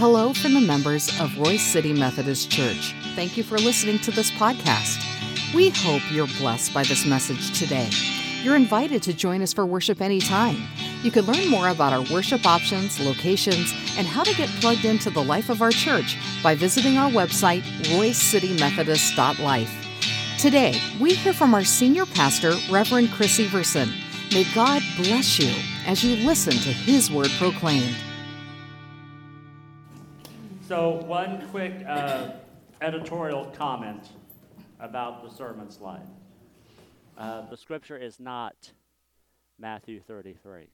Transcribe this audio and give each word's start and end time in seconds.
Hello 0.00 0.32
from 0.32 0.54
the 0.54 0.62
members 0.62 1.10
of 1.20 1.28
Royse 1.32 1.58
City 1.58 1.92
Methodist 1.92 2.50
Church. 2.50 2.94
Thank 3.14 3.36
you 3.36 3.42
for 3.42 3.58
listening 3.58 3.98
to 3.98 4.10
this 4.10 4.30
podcast. 4.30 5.04
We 5.54 5.68
hope 5.68 6.00
you're 6.10 6.26
blessed 6.38 6.72
by 6.72 6.84
this 6.84 7.04
message 7.04 7.58
today. 7.58 7.90
You're 8.42 8.56
invited 8.56 9.02
to 9.02 9.12
join 9.12 9.42
us 9.42 9.52
for 9.52 9.66
worship 9.66 10.00
anytime. 10.00 10.56
You 11.02 11.10
can 11.10 11.26
learn 11.26 11.50
more 11.50 11.68
about 11.68 11.92
our 11.92 12.02
worship 12.10 12.46
options, 12.46 12.98
locations, 12.98 13.74
and 13.98 14.06
how 14.06 14.22
to 14.22 14.34
get 14.36 14.48
plugged 14.62 14.86
into 14.86 15.10
the 15.10 15.22
life 15.22 15.50
of 15.50 15.60
our 15.60 15.70
church 15.70 16.16
by 16.42 16.54
visiting 16.54 16.96
our 16.96 17.10
website, 17.10 17.60
roycecitymethodist.life. 17.92 20.38
Today, 20.38 20.80
we 20.98 21.12
hear 21.12 21.34
from 21.34 21.52
our 21.52 21.64
senior 21.64 22.06
pastor, 22.06 22.54
Reverend 22.70 23.12
Chris 23.12 23.38
Everson. 23.38 23.90
May 24.32 24.46
God 24.54 24.82
bless 24.96 25.38
you 25.38 25.52
as 25.86 26.02
you 26.02 26.26
listen 26.26 26.54
to 26.54 26.72
his 26.72 27.10
word 27.10 27.30
proclaimed. 27.36 27.98
So, 30.70 31.02
one 31.04 31.48
quick 31.48 31.84
uh, 31.84 32.30
editorial 32.80 33.46
comment 33.46 34.10
about 34.78 35.24
the 35.24 35.28
sermon 35.28 35.68
slide. 35.68 36.06
Uh, 37.18 37.40
the 37.50 37.56
scripture 37.56 37.96
is 37.96 38.20
not 38.20 38.70
Matthew 39.58 40.00
33. 40.00 40.68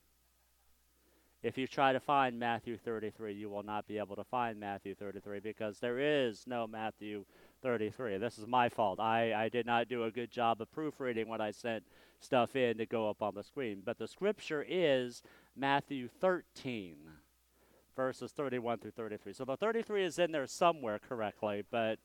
If 1.42 1.56
you 1.56 1.66
try 1.66 1.94
to 1.94 2.00
find 2.00 2.38
Matthew 2.38 2.76
33, 2.76 3.32
you 3.32 3.48
will 3.48 3.62
not 3.62 3.86
be 3.86 3.96
able 3.96 4.16
to 4.16 4.24
find 4.24 4.60
Matthew 4.60 4.94
33 4.94 5.40
because 5.40 5.78
there 5.78 5.98
is 5.98 6.44
no 6.46 6.66
Matthew 6.66 7.24
33. 7.62 8.18
This 8.18 8.36
is 8.36 8.46
my 8.46 8.68
fault. 8.68 9.00
I, 9.00 9.32
I 9.32 9.48
did 9.48 9.64
not 9.64 9.88
do 9.88 10.04
a 10.04 10.10
good 10.10 10.30
job 10.30 10.60
of 10.60 10.70
proofreading 10.72 11.26
when 11.26 11.40
I 11.40 11.52
sent 11.52 11.84
stuff 12.20 12.54
in 12.54 12.76
to 12.76 12.84
go 12.84 13.08
up 13.08 13.22
on 13.22 13.34
the 13.34 13.42
screen. 13.42 13.80
But 13.82 13.96
the 13.96 14.08
scripture 14.08 14.62
is 14.68 15.22
Matthew 15.56 16.08
13, 16.20 16.96
verses 17.96 18.32
31 18.32 18.78
through 18.78 18.92
33. 18.92 19.32
So 19.32 19.44
the 19.44 19.56
33 19.56 20.04
is 20.04 20.18
in 20.18 20.32
there 20.32 20.46
somewhere 20.46 20.98
correctly, 20.98 21.64
but 21.70 21.98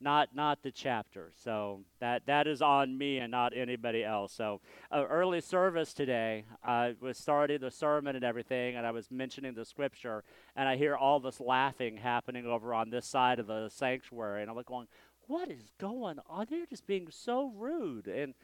not 0.00 0.34
not 0.34 0.62
the 0.62 0.70
chapter. 0.70 1.32
So 1.34 1.80
that 2.00 2.26
that 2.26 2.46
is 2.46 2.60
on 2.60 2.96
me 2.96 3.18
and 3.18 3.30
not 3.30 3.56
anybody 3.56 4.04
else. 4.04 4.32
So 4.32 4.60
uh, 4.90 5.04
early 5.08 5.40
service 5.40 5.94
today, 5.94 6.44
I 6.62 6.94
was 7.00 7.18
starting 7.18 7.60
the 7.60 7.70
sermon 7.70 8.14
and 8.14 8.24
everything, 8.24 8.76
and 8.76 8.86
I 8.86 8.90
was 8.90 9.10
mentioning 9.10 9.54
the 9.54 9.64
scripture, 9.64 10.22
and 10.54 10.68
I 10.68 10.76
hear 10.76 10.96
all 10.96 11.20
this 11.20 11.40
laughing 11.40 11.96
happening 11.96 12.46
over 12.46 12.74
on 12.74 12.90
this 12.90 13.06
side 13.06 13.38
of 13.38 13.46
the 13.46 13.68
sanctuary, 13.70 14.42
and 14.42 14.50
I'm 14.50 14.56
like 14.56 14.66
going, 14.66 14.88
"What 15.26 15.50
is 15.50 15.72
going 15.78 16.18
on? 16.28 16.46
They're 16.50 16.66
just 16.66 16.86
being 16.86 17.08
so 17.10 17.52
rude." 17.56 18.06
And 18.06 18.34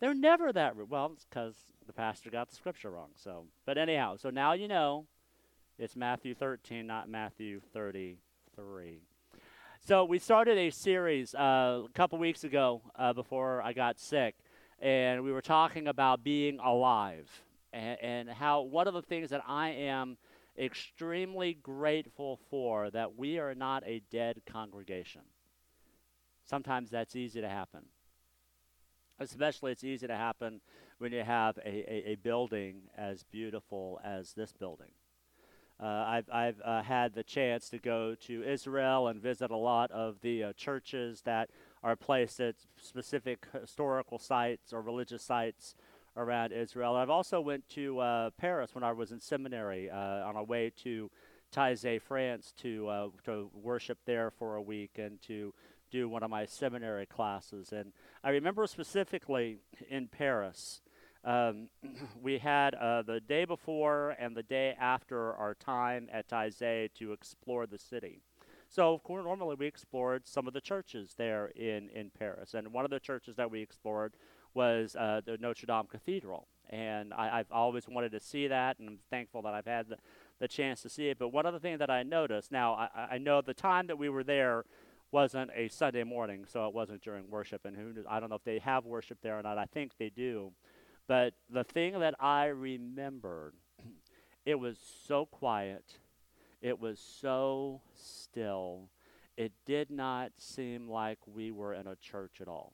they're 0.00 0.14
never 0.14 0.52
that 0.52 0.76
rude. 0.76 0.90
Well, 0.90 1.12
it's 1.14 1.26
because 1.26 1.54
the 1.86 1.92
pastor 1.92 2.30
got 2.30 2.48
the 2.48 2.56
scripture 2.56 2.90
wrong. 2.90 3.10
So, 3.14 3.44
but 3.66 3.78
anyhow, 3.78 4.16
so 4.16 4.30
now 4.30 4.52
you 4.52 4.66
know, 4.66 5.06
it's 5.82 5.96
Matthew 5.96 6.32
13, 6.32 6.86
not 6.86 7.08
Matthew 7.08 7.60
33. 7.74 9.00
So 9.80 10.04
we 10.04 10.20
started 10.20 10.56
a 10.56 10.70
series 10.70 11.34
uh, 11.34 11.82
a 11.84 11.88
couple 11.92 12.20
weeks 12.20 12.44
ago 12.44 12.82
uh, 12.94 13.12
before 13.12 13.60
I 13.62 13.72
got 13.72 13.98
sick, 13.98 14.36
and 14.78 15.24
we 15.24 15.32
were 15.32 15.42
talking 15.42 15.88
about 15.88 16.22
being 16.22 16.60
alive 16.60 17.28
and, 17.72 17.98
and 18.00 18.30
how 18.30 18.60
one 18.62 18.86
of 18.86 18.94
the 18.94 19.02
things 19.02 19.30
that 19.30 19.42
I 19.44 19.70
am 19.70 20.18
extremely 20.56 21.54
grateful 21.54 22.38
for 22.48 22.88
that 22.90 23.18
we 23.18 23.40
are 23.40 23.56
not 23.56 23.82
a 23.84 24.02
dead 24.08 24.42
congregation. 24.46 25.22
Sometimes 26.44 26.90
that's 26.90 27.16
easy 27.16 27.40
to 27.40 27.48
happen. 27.48 27.86
Especially, 29.18 29.72
it's 29.72 29.82
easy 29.82 30.06
to 30.06 30.16
happen 30.16 30.60
when 30.98 31.10
you 31.10 31.24
have 31.24 31.58
a, 31.58 31.68
a, 31.68 32.12
a 32.12 32.14
building 32.14 32.82
as 32.96 33.24
beautiful 33.24 34.00
as 34.04 34.32
this 34.34 34.52
building. 34.52 34.92
Uh, 35.82 36.04
I've, 36.06 36.30
I've 36.32 36.60
uh, 36.64 36.82
had 36.82 37.12
the 37.14 37.24
chance 37.24 37.68
to 37.70 37.78
go 37.78 38.14
to 38.26 38.44
Israel 38.44 39.08
and 39.08 39.20
visit 39.20 39.50
a 39.50 39.56
lot 39.56 39.90
of 39.90 40.20
the 40.20 40.44
uh, 40.44 40.52
churches 40.52 41.22
that 41.22 41.50
are 41.82 41.96
placed 41.96 42.38
at 42.38 42.54
specific 42.80 43.48
historical 43.60 44.20
sites 44.20 44.72
or 44.72 44.80
religious 44.80 45.24
sites 45.24 45.74
around 46.16 46.52
Israel. 46.52 46.94
I've 46.94 47.10
also 47.10 47.40
went 47.40 47.68
to 47.70 47.98
uh, 47.98 48.30
Paris 48.38 48.76
when 48.76 48.84
I 48.84 48.92
was 48.92 49.10
in 49.10 49.18
seminary 49.18 49.90
uh, 49.90 49.96
on 49.96 50.36
our 50.36 50.44
way 50.44 50.70
to 50.84 51.10
Taizé, 51.52 52.00
France, 52.00 52.54
to 52.62 52.88
uh, 52.88 53.08
to 53.24 53.50
worship 53.52 53.98
there 54.06 54.30
for 54.30 54.54
a 54.54 54.62
week 54.62 54.92
and 54.98 55.20
to 55.22 55.52
do 55.90 56.08
one 56.08 56.22
of 56.22 56.30
my 56.30 56.46
seminary 56.46 57.06
classes. 57.06 57.72
And 57.72 57.92
I 58.22 58.30
remember 58.30 58.66
specifically 58.66 59.58
in 59.90 60.08
Paris 60.08 60.80
um, 61.24 61.68
we 62.22 62.38
had 62.38 62.74
uh, 62.74 63.02
the 63.02 63.20
day 63.20 63.44
before 63.44 64.16
and 64.18 64.36
the 64.36 64.42
day 64.42 64.74
after 64.78 65.34
our 65.34 65.54
time 65.54 66.08
at 66.12 66.28
Taizé 66.28 66.92
to 66.94 67.12
explore 67.12 67.66
the 67.66 67.78
city. 67.78 68.20
So, 68.68 68.94
of 68.94 69.02
course, 69.02 69.24
normally 69.24 69.56
we 69.58 69.66
explored 69.66 70.26
some 70.26 70.46
of 70.48 70.54
the 70.54 70.60
churches 70.60 71.14
there 71.18 71.48
in, 71.48 71.90
in 71.90 72.10
Paris. 72.18 72.54
And 72.54 72.72
one 72.72 72.86
of 72.86 72.90
the 72.90 73.00
churches 73.00 73.36
that 73.36 73.50
we 73.50 73.60
explored 73.60 74.14
was 74.54 74.96
uh, 74.96 75.20
the 75.24 75.36
Notre 75.38 75.66
Dame 75.66 75.84
Cathedral. 75.90 76.48
And 76.70 77.12
I, 77.12 77.36
have 77.36 77.52
always 77.52 77.86
wanted 77.86 78.12
to 78.12 78.20
see 78.20 78.46
that, 78.46 78.78
and 78.78 78.88
I'm 78.88 78.98
thankful 79.10 79.42
that 79.42 79.52
I've 79.52 79.66
had 79.66 79.90
the, 79.90 79.98
the 80.38 80.48
chance 80.48 80.80
to 80.82 80.88
see 80.88 81.08
it. 81.08 81.18
But 81.18 81.28
one 81.28 81.44
other 81.44 81.58
thing 81.58 81.76
that 81.78 81.90
I 81.90 82.02
noticed 82.02 82.50
now, 82.50 82.72
I, 82.72 83.14
I 83.14 83.18
know 83.18 83.42
the 83.42 83.52
time 83.52 83.88
that 83.88 83.98
we 83.98 84.08
were 84.08 84.24
there 84.24 84.64
wasn't 85.10 85.50
a 85.54 85.68
Sunday 85.68 86.04
morning, 86.04 86.46
so 86.50 86.66
it 86.66 86.72
wasn't 86.72 87.02
during 87.02 87.30
worship. 87.30 87.66
And 87.66 87.76
who 87.76 87.92
knows, 87.92 88.06
I 88.08 88.20
don't 88.20 88.30
know 88.30 88.36
if 88.36 88.44
they 88.44 88.58
have 88.60 88.86
worship 88.86 89.18
there 89.20 89.38
or 89.38 89.42
not. 89.42 89.58
I 89.58 89.66
think 89.66 89.92
they 89.98 90.08
do. 90.08 90.52
But 91.06 91.34
the 91.50 91.64
thing 91.64 91.98
that 92.00 92.14
I 92.20 92.46
remembered, 92.46 93.54
it 94.46 94.56
was 94.56 94.78
so 95.06 95.26
quiet, 95.26 95.98
it 96.60 96.78
was 96.78 97.00
so 97.00 97.80
still, 97.94 98.88
it 99.36 99.52
did 99.66 99.90
not 99.90 100.32
seem 100.38 100.88
like 100.88 101.18
we 101.26 101.50
were 101.50 101.74
in 101.74 101.86
a 101.86 101.96
church 101.96 102.40
at 102.40 102.48
all. 102.48 102.72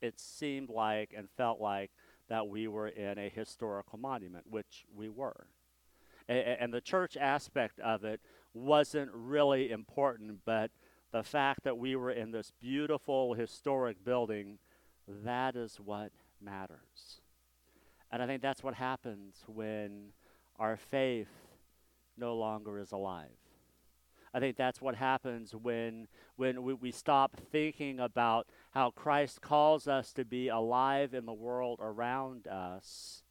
It 0.00 0.20
seemed 0.20 0.68
like 0.68 1.14
and 1.16 1.28
felt 1.30 1.60
like 1.60 1.90
that 2.28 2.48
we 2.48 2.68
were 2.68 2.88
in 2.88 3.18
a 3.18 3.28
historical 3.28 3.98
monument, 3.98 4.46
which 4.50 4.84
we 4.94 5.08
were. 5.08 5.46
A- 6.28 6.62
and 6.62 6.72
the 6.72 6.80
church 6.80 7.16
aspect 7.16 7.80
of 7.80 8.04
it 8.04 8.20
wasn't 8.52 9.10
really 9.12 9.70
important, 9.70 10.40
but 10.44 10.70
the 11.12 11.22
fact 11.22 11.64
that 11.64 11.78
we 11.78 11.96
were 11.96 12.10
in 12.10 12.32
this 12.32 12.52
beautiful 12.60 13.34
historic 13.34 14.04
building, 14.04 14.58
that 15.06 15.54
is 15.56 15.76
what 15.76 16.12
matters. 16.44 17.20
And 18.10 18.22
I 18.22 18.26
think 18.26 18.42
that's 18.42 18.62
what 18.62 18.74
happens 18.74 19.42
when 19.46 20.10
our 20.58 20.76
faith 20.76 21.28
no 22.16 22.36
longer 22.36 22.78
is 22.78 22.92
alive. 22.92 23.28
I 24.32 24.40
think 24.40 24.56
that's 24.56 24.80
what 24.80 24.96
happens 24.96 25.54
when, 25.54 26.08
when 26.36 26.64
we, 26.64 26.74
we 26.74 26.90
stop 26.90 27.36
thinking 27.52 28.00
about 28.00 28.48
how 28.72 28.90
Christ 28.90 29.40
calls 29.40 29.86
us 29.86 30.12
to 30.14 30.24
be 30.24 30.48
alive 30.48 31.14
in 31.14 31.24
the 31.24 31.32
world 31.32 31.78
around 31.80 32.48
us 32.48 33.22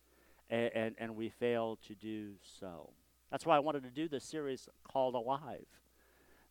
and, 0.50 0.72
and, 0.74 0.95
and 0.97 1.16
we 1.16 1.30
fail 1.30 1.78
to 1.88 1.95
do 1.95 2.34
so. 2.59 2.91
That's 3.30 3.45
why 3.45 3.57
I 3.57 3.59
wanted 3.59 3.84
to 3.84 3.90
do 3.90 4.07
this 4.07 4.24
series 4.24 4.69
called 4.84 5.16
Alive. 5.16 5.66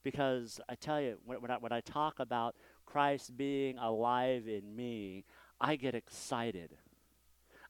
Because 0.02 0.60
I 0.68 0.74
tell 0.74 1.00
you, 1.00 1.16
when, 1.24 1.40
when, 1.40 1.50
I, 1.50 1.56
when 1.56 1.72
I 1.72 1.80
talk 1.80 2.18
about 2.18 2.56
Christ 2.84 3.36
being 3.36 3.78
alive 3.78 4.48
in 4.48 4.74
me, 4.74 5.24
I 5.62 5.76
get 5.76 5.94
excited. 5.94 6.70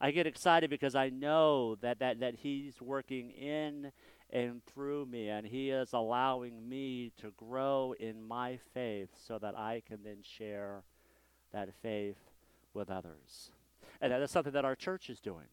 I 0.00 0.12
get 0.12 0.26
excited 0.26 0.70
because 0.70 0.94
I 0.94 1.10
know 1.10 1.74
that, 1.82 1.98
that, 1.98 2.20
that 2.20 2.36
He's 2.36 2.80
working 2.80 3.30
in 3.32 3.92
and 4.30 4.64
through 4.64 5.04
me, 5.04 5.28
and 5.28 5.46
He 5.46 5.68
is 5.68 5.92
allowing 5.92 6.66
me 6.70 7.12
to 7.18 7.32
grow 7.36 7.94
in 8.00 8.26
my 8.26 8.58
faith 8.72 9.10
so 9.26 9.38
that 9.38 9.58
I 9.58 9.82
can 9.86 9.98
then 10.02 10.22
share 10.22 10.84
that 11.52 11.68
faith 11.82 12.16
with 12.72 12.90
others. 12.90 13.50
And 14.00 14.10
that 14.10 14.22
is 14.22 14.30
something 14.30 14.54
that 14.54 14.64
our 14.64 14.74
church 14.74 15.10
is 15.10 15.20
doing. 15.20 15.46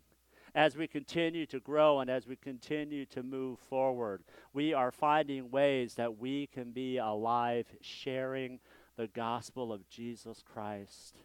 As 0.56 0.78
we 0.78 0.88
continue 0.88 1.46
to 1.48 1.60
grow 1.60 2.00
and 2.00 2.10
as 2.10 2.26
we 2.26 2.38
continue 2.38 3.06
to 3.08 3.22
move 3.22 3.60
forward, 3.60 4.24
we 4.54 4.74
are 4.74 4.92
finding 4.92 5.52
ways 5.52 5.96
that 5.96 6.18
we 6.18 6.48
can 6.48 6.72
be 6.72 6.98
alive, 6.98 7.68
sharing 7.82 8.62
the 8.96 9.08
gospel 9.08 9.74
of 9.74 9.88
Jesus 9.90 10.42
Christ 10.42 11.18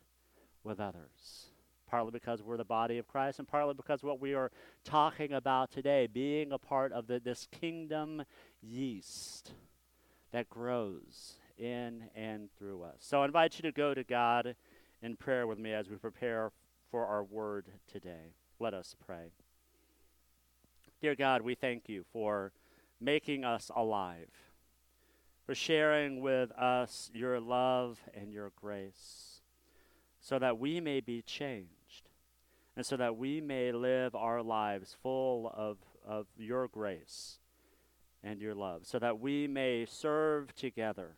with 0.64 0.81
others. 0.81 1.46
Partly 1.87 2.11
because 2.11 2.43
we're 2.43 2.56
the 2.56 2.64
body 2.64 2.99
of 2.99 3.06
Christ, 3.06 3.38
and 3.38 3.46
partly 3.46 3.75
because 3.75 4.02
what 4.02 4.20
we 4.20 4.34
are 4.34 4.50
talking 4.82 5.32
about 5.32 5.70
today, 5.70 6.08
being 6.12 6.50
a 6.50 6.58
part 6.58 6.93
of 6.93 7.06
the, 7.06 7.20
this 7.20 7.46
kingdom 7.52 8.25
yeast 8.61 9.52
that 10.32 10.49
grows 10.49 11.34
in 11.56 12.05
and 12.16 12.49
through 12.58 12.82
us. 12.82 12.96
So 12.99 13.22
I 13.22 13.26
invite 13.26 13.56
you 13.58 13.62
to 13.62 13.72
go 13.72 13.94
to 13.94 14.02
God 14.02 14.56
in 15.02 15.14
prayer 15.14 15.46
with 15.46 15.58
me 15.58 15.72
as 15.72 15.88
we 15.88 15.96
prepare 15.96 16.50
for 16.90 17.06
our 17.06 17.22
word 17.22 17.66
today. 17.87 18.32
Let 18.58 18.75
us 18.75 18.96
pray. 19.06 19.31
Dear 21.00 21.14
God, 21.14 21.43
we 21.43 21.55
thank 21.55 21.88
you 21.88 22.05
for 22.12 22.52
making 23.00 23.44
us 23.44 23.70
alive, 23.76 24.31
for 25.44 25.55
sharing 25.55 26.20
with 26.20 26.50
us 26.52 27.11
your 27.12 27.38
love 27.38 28.00
and 28.14 28.32
your 28.32 28.52
grace 28.56 29.33
so 30.25 30.38
that 30.38 30.59
we 30.59 30.81
may 30.81 31.00
be 31.00 31.21
changed 31.21 32.09
and 32.75 32.85
so 32.85 32.97
that 32.97 33.19
we 33.19 33.43
may 33.43 33.71
live 33.73 34.15
our 34.15 34.43
lives 34.43 34.97
full 35.03 35.53
of, 35.55 35.76
of 36.05 36.26
your 36.38 36.67
grace 36.67 37.38
and 38.23 38.41
your 38.41 38.55
love, 38.55 38.87
so 38.87 38.99
that 38.99 39.21
we 39.21 39.47
may 39.47 39.85
serve 39.85 40.56
together 40.56 41.17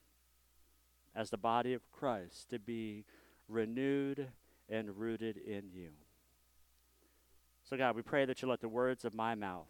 as 1.14 1.30
the 1.30 1.36
body 1.36 1.72
of 1.72 1.88
Christ 1.92 2.50
to 2.50 2.58
be 2.58 3.04
renewed 3.48 4.26
and 4.68 4.98
rooted 4.98 5.36
in 5.36 5.70
you. 5.72 5.90
So, 7.62 7.76
God, 7.76 7.94
we 7.94 8.02
pray 8.02 8.24
that 8.24 8.42
you 8.42 8.48
let 8.48 8.60
the 8.60 8.68
words 8.68 9.04
of 9.04 9.14
my 9.14 9.36
mouth 9.36 9.68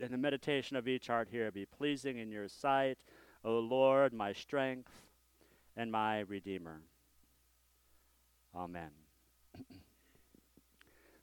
and 0.00 0.10
the 0.10 0.18
meditation 0.18 0.78
of 0.78 0.88
each 0.88 1.08
heart 1.08 1.28
here 1.30 1.50
be 1.50 1.66
pleasing 1.66 2.16
in 2.16 2.32
your 2.32 2.48
sight, 2.48 3.00
O 3.44 3.58
Lord, 3.58 4.14
my 4.14 4.32
strength 4.32 4.92
and 5.76 5.92
my 5.92 6.20
Redeemer. 6.20 6.80
Amen. 8.54 8.90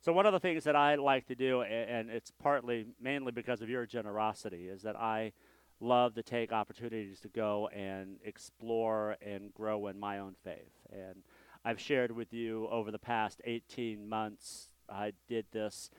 so, 0.01 0.13
one 0.13 0.25
of 0.25 0.33
the 0.33 0.39
things 0.39 0.63
that 0.63 0.75
I 0.75 0.95
like 0.95 1.27
to 1.27 1.35
do, 1.35 1.61
and 1.61 2.09
it's 2.09 2.31
partly 2.31 2.87
mainly 3.01 3.31
because 3.31 3.61
of 3.61 3.69
your 3.69 3.85
generosity, 3.85 4.67
is 4.69 4.81
that 4.83 4.95
I 4.95 5.33
love 5.79 6.15
to 6.15 6.23
take 6.23 6.51
opportunities 6.51 7.19
to 7.21 7.27
go 7.27 7.67
and 7.67 8.17
explore 8.23 9.17
and 9.21 9.53
grow 9.53 9.87
in 9.87 9.99
my 9.99 10.19
own 10.19 10.35
faith. 10.43 10.71
And 10.91 11.23
I've 11.63 11.79
shared 11.79 12.11
with 12.11 12.33
you 12.33 12.67
over 12.69 12.91
the 12.91 12.99
past 12.99 13.41
18 13.43 14.07
months, 14.07 14.69
I 14.89 15.13
did 15.27 15.45
this 15.51 15.89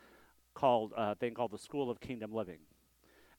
called 0.54 0.92
a 0.96 1.00
uh, 1.00 1.14
thing 1.14 1.34
called 1.34 1.52
the 1.52 1.58
School 1.58 1.90
of 1.90 2.00
Kingdom 2.00 2.32
Living. 2.32 2.58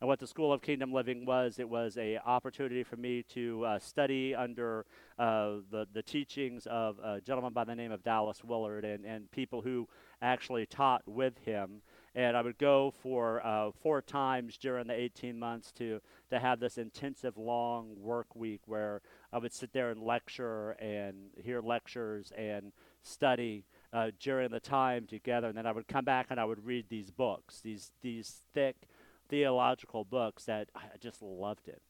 And 0.02 0.08
what 0.08 0.20
the 0.20 0.28
School 0.28 0.54
of 0.54 0.62
Kingdom 0.62 0.94
Living 0.94 1.26
was, 1.26 1.60
it 1.60 1.68
was 1.68 1.98
an 1.98 2.20
opportunity 2.26 2.84
for 2.84 2.96
me 2.96 3.24
to 3.34 3.66
uh, 3.66 3.80
study 3.80 4.34
under 4.34 4.86
uh, 5.18 5.56
the, 5.70 5.88
the 5.94 6.02
teachings 6.02 6.66
of 6.68 6.98
a 7.00 7.20
gentleman 7.20 7.52
by 7.52 7.66
the 7.66 7.76
name 7.76 7.92
of 7.92 8.02
Dallas 8.02 8.42
Willard 8.42 8.86
and, 8.86 9.04
and 9.04 9.30
people 9.32 9.62
who 9.62 9.90
actually 10.22 10.66
taught 10.66 11.02
with 11.06 11.38
him. 11.40 11.82
And 12.16 12.38
I 12.38 12.42
would 12.42 12.58
go 12.58 12.94
for 13.04 13.46
uh, 13.46 13.72
four 13.84 14.02
times 14.02 14.58
during 14.58 14.88
the 14.88 14.94
18 14.94 15.38
months 15.38 15.74
to, 15.74 16.00
to 16.30 16.40
have 16.40 16.62
this 16.62 16.78
intensive 16.78 17.38
long 17.38 17.94
work 17.98 18.34
week 18.38 18.62
where 18.68 19.02
I 19.34 19.38
would 19.38 19.54
sit 19.54 19.74
there 19.74 19.92
and 19.92 20.02
lecture 20.02 20.72
and 20.80 21.16
hear 21.44 21.60
lectures 21.62 22.32
and 22.38 22.72
study 23.04 23.66
uh, 23.92 24.12
during 24.18 24.50
the 24.50 24.62
time 24.62 25.08
together. 25.08 25.50
And 25.50 25.58
then 25.58 25.66
I 25.66 25.74
would 25.74 25.90
come 25.90 26.06
back 26.06 26.28
and 26.30 26.40
I 26.40 26.46
would 26.46 26.66
read 26.66 26.86
these 26.88 27.12
books, 27.12 27.60
these, 27.60 27.92
these 28.02 28.42
thick, 28.54 28.88
theological 29.30 30.04
books 30.04 30.46
that 30.46 30.70
I 30.76 30.98
just 31.00 31.22
loved 31.22 31.68
it. 31.68 31.82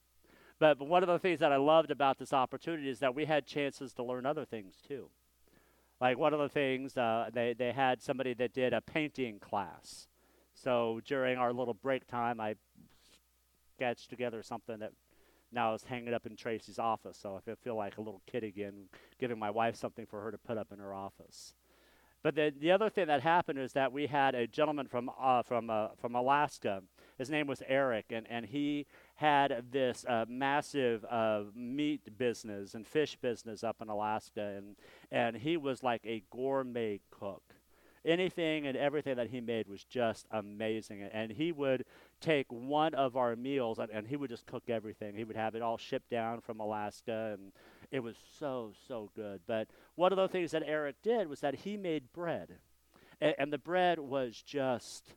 But, 0.59 0.77
but 0.77 0.87
one 0.87 1.03
of 1.03 1.07
the 1.07 1.19
things 1.19 1.39
that 1.39 1.51
I 1.51 1.57
loved 1.57 1.89
about 1.89 2.19
this 2.19 2.33
opportunity 2.33 2.89
is 2.89 2.99
that 2.99 3.15
we 3.15 3.25
had 3.25 3.45
chances 3.45 3.93
to 3.93 4.03
learn 4.03 4.25
other 4.25 4.45
things 4.45 4.75
too. 4.85 5.09
Like 6.01 6.17
one 6.17 6.33
of 6.33 6.39
the 6.39 6.49
things, 6.49 6.97
uh, 6.97 7.29
they, 7.33 7.53
they 7.53 7.71
had 7.71 8.01
somebody 8.01 8.33
that 8.35 8.53
did 8.53 8.73
a 8.73 8.81
painting 8.81 9.39
class. 9.39 10.07
So 10.53 11.01
during 11.05 11.37
our 11.37 11.53
little 11.53 11.73
break 11.73 12.07
time, 12.07 12.39
I 12.39 12.55
sketched 13.75 14.09
together 14.09 14.43
something 14.43 14.79
that 14.79 14.91
now 15.51 15.73
is 15.73 15.83
hanging 15.83 16.13
up 16.13 16.25
in 16.25 16.35
Tracy's 16.35 16.79
office. 16.79 17.17
So 17.21 17.39
I 17.47 17.55
feel 17.63 17.75
like 17.75 17.97
a 17.97 18.01
little 18.01 18.21
kid 18.29 18.43
again, 18.43 18.89
giving 19.19 19.39
my 19.39 19.49
wife 19.49 19.75
something 19.75 20.05
for 20.05 20.21
her 20.21 20.31
to 20.31 20.37
put 20.37 20.57
up 20.57 20.67
in 20.71 20.79
her 20.79 20.93
office. 20.93 21.53
But 22.21 22.35
the, 22.35 22.53
the 22.57 22.71
other 22.71 22.89
thing 22.89 23.07
that 23.07 23.21
happened 23.21 23.59
is 23.59 23.71
that 23.73 23.93
we 23.93 24.07
had 24.07 24.35
a 24.35 24.45
gentleman 24.45 24.87
from, 24.87 25.09
uh, 25.19 25.41
from, 25.43 25.69
uh, 25.69 25.89
from 25.97 26.15
Alaska 26.15 26.83
his 27.19 27.29
name 27.29 27.47
was 27.47 27.61
Eric, 27.67 28.05
and, 28.11 28.25
and 28.29 28.45
he 28.45 28.87
had 29.15 29.65
this 29.71 30.05
uh, 30.07 30.23
massive 30.29 31.03
uh, 31.03 31.43
meat 31.53 32.17
business 32.17 32.73
and 32.73 32.87
fish 32.87 33.17
business 33.17 33.61
up 33.61 33.75
in 33.81 33.89
Alaska, 33.89 34.55
and, 34.57 34.77
and 35.11 35.35
he 35.35 35.57
was 35.57 35.83
like 35.83 36.01
a 36.05 36.23
gourmet 36.31 37.01
cook. 37.11 37.43
Anything 38.05 38.65
and 38.65 38.77
everything 38.77 39.17
that 39.17 39.27
he 39.27 39.41
made 39.41 39.67
was 39.67 39.83
just 39.83 40.25
amazing. 40.31 41.03
And 41.11 41.29
he 41.29 41.51
would 41.51 41.83
take 42.21 42.47
one 42.49 42.93
of 42.93 43.17
our 43.17 43.35
meals 43.35 43.77
and, 43.77 43.91
and 43.91 44.07
he 44.07 44.15
would 44.15 44.29
just 44.29 44.45
cook 44.45 44.63
everything. 44.69 45.15
He 45.15 45.25
would 45.25 45.35
have 45.35 45.53
it 45.53 45.61
all 45.61 45.77
shipped 45.77 46.09
down 46.09 46.39
from 46.39 46.61
Alaska, 46.61 47.35
and 47.37 47.51
it 47.91 47.99
was 47.99 48.15
so, 48.39 48.71
so 48.87 49.11
good. 49.17 49.41
But 49.45 49.67
one 49.95 50.13
of 50.13 50.17
the 50.17 50.29
things 50.29 50.51
that 50.51 50.63
Eric 50.65 50.95
did 51.03 51.27
was 51.27 51.41
that 51.41 51.55
he 51.55 51.75
made 51.75 52.13
bread. 52.13 52.55
And, 53.19 53.35
and 53.37 53.53
the 53.53 53.57
bread 53.57 53.99
was 53.99 54.41
just 54.41 55.13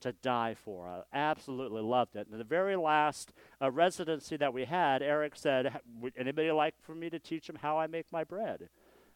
to 0.00 0.12
die 0.12 0.54
for. 0.54 0.88
I 0.88 1.02
absolutely 1.12 1.82
loved 1.82 2.16
it. 2.16 2.26
And 2.30 2.38
the 2.38 2.44
very 2.44 2.76
last 2.76 3.32
uh, 3.60 3.70
residency 3.70 4.36
that 4.36 4.52
we 4.52 4.64
had, 4.64 5.02
Eric 5.02 5.36
said, 5.36 5.80
Would 6.00 6.14
anybody 6.16 6.50
like 6.50 6.74
for 6.80 6.94
me 6.94 7.10
to 7.10 7.18
teach 7.18 7.46
them 7.46 7.56
how 7.56 7.78
I 7.78 7.86
make 7.86 8.06
my 8.12 8.24
bread? 8.24 8.68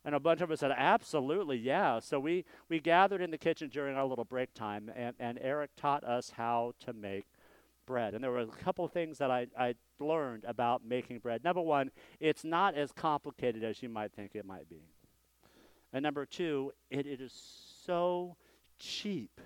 And 0.05 0.15
a 0.15 0.21
bunch 0.21 0.41
of 0.41 0.51
us 0.51 0.61
said, 0.61 0.73
absolutely, 0.75 1.59
yeah. 1.59 1.99
So 1.99 2.19
we, 2.19 2.47
we 2.69 2.81
gathered 2.81 3.21
in 3.21 3.31
the 3.31 3.39
kitchen 3.39 3.69
during 3.69 3.97
our 3.97 4.07
little 4.07 4.25
break 4.25 4.55
time, 4.55 4.91
and, 4.97 5.15
and 5.19 5.39
Eric 5.43 5.73
taught 5.77 6.05
us 6.05 6.33
how 6.37 6.73
to 6.81 6.95
make 6.95 7.27
bread. 7.87 8.15
And 8.15 8.25
there 8.25 8.31
were 8.31 8.41
a 8.41 8.47
couple 8.47 8.85
of 8.85 8.93
things 8.93 9.19
that 9.19 9.31
I, 9.31 9.49
I 9.59 9.75
learned 9.99 10.45
about 10.47 10.85
making 10.85 11.19
bread. 11.19 11.45
Number 11.45 11.61
one, 11.61 11.91
it's 12.19 12.45
not 12.45 12.75
as 12.75 12.93
complicated 12.93 13.63
as 13.63 13.83
you 13.83 13.91
might 13.91 14.13
think 14.13 14.35
it 14.35 14.47
might 14.47 14.71
be. 14.71 14.85
And 15.93 16.03
number 16.03 16.25
two, 16.25 16.73
it, 16.89 17.07
it 17.07 17.21
is 17.21 17.33
so 17.85 18.37
cheap 18.79 19.41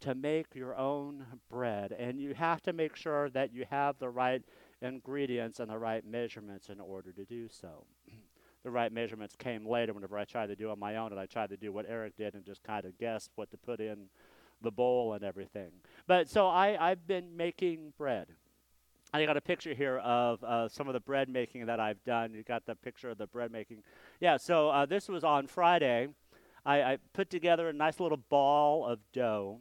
to 0.00 0.14
make 0.14 0.54
your 0.54 0.76
own 0.76 1.24
bread. 1.50 1.92
And 1.92 2.20
you 2.20 2.34
have 2.34 2.62
to 2.62 2.72
make 2.72 2.96
sure 2.96 3.30
that 3.30 3.52
you 3.52 3.64
have 3.70 3.98
the 3.98 4.08
right 4.08 4.42
ingredients 4.80 5.60
and 5.60 5.70
the 5.70 5.78
right 5.78 6.04
measurements 6.04 6.68
in 6.68 6.80
order 6.80 7.12
to 7.12 7.24
do 7.24 7.48
so. 7.48 7.84
the 8.62 8.70
right 8.70 8.92
measurements 8.92 9.34
came 9.36 9.66
later 9.66 9.92
whenever 9.92 10.18
I 10.18 10.24
tried 10.24 10.48
to 10.48 10.56
do 10.56 10.70
on 10.70 10.78
my 10.78 10.96
own, 10.96 11.12
and 11.12 11.20
I 11.20 11.26
tried 11.26 11.50
to 11.50 11.56
do 11.56 11.72
what 11.72 11.86
Eric 11.88 12.16
did 12.16 12.34
and 12.34 12.44
just 12.44 12.62
kind 12.62 12.84
of 12.84 12.98
guess 12.98 13.28
what 13.34 13.50
to 13.50 13.56
put 13.56 13.80
in 13.80 14.08
the 14.62 14.70
bowl 14.70 15.12
and 15.12 15.24
everything. 15.24 15.70
But 16.06 16.28
so 16.28 16.48
I, 16.48 16.90
I've 16.90 17.06
been 17.06 17.36
making 17.36 17.92
bread. 17.96 18.28
I 19.12 19.24
got 19.24 19.36
a 19.36 19.40
picture 19.40 19.72
here 19.72 19.98
of 19.98 20.42
uh, 20.44 20.68
some 20.68 20.86
of 20.86 20.92
the 20.92 21.00
bread 21.00 21.28
making 21.28 21.66
that 21.66 21.80
I've 21.80 22.02
done. 22.04 22.34
You 22.34 22.42
got 22.42 22.66
the 22.66 22.74
picture 22.74 23.08
of 23.08 23.18
the 23.18 23.26
bread 23.26 23.50
making. 23.50 23.82
Yeah, 24.20 24.36
so 24.36 24.68
uh, 24.68 24.86
this 24.86 25.08
was 25.08 25.24
on 25.24 25.46
Friday. 25.46 26.08
I, 26.66 26.82
I, 26.82 26.98
put 27.14 27.30
together 27.30 27.68
a 27.68 27.72
nice 27.72 28.00
little 28.00 28.18
ball 28.18 28.84
of 28.84 28.98
dough. 29.14 29.60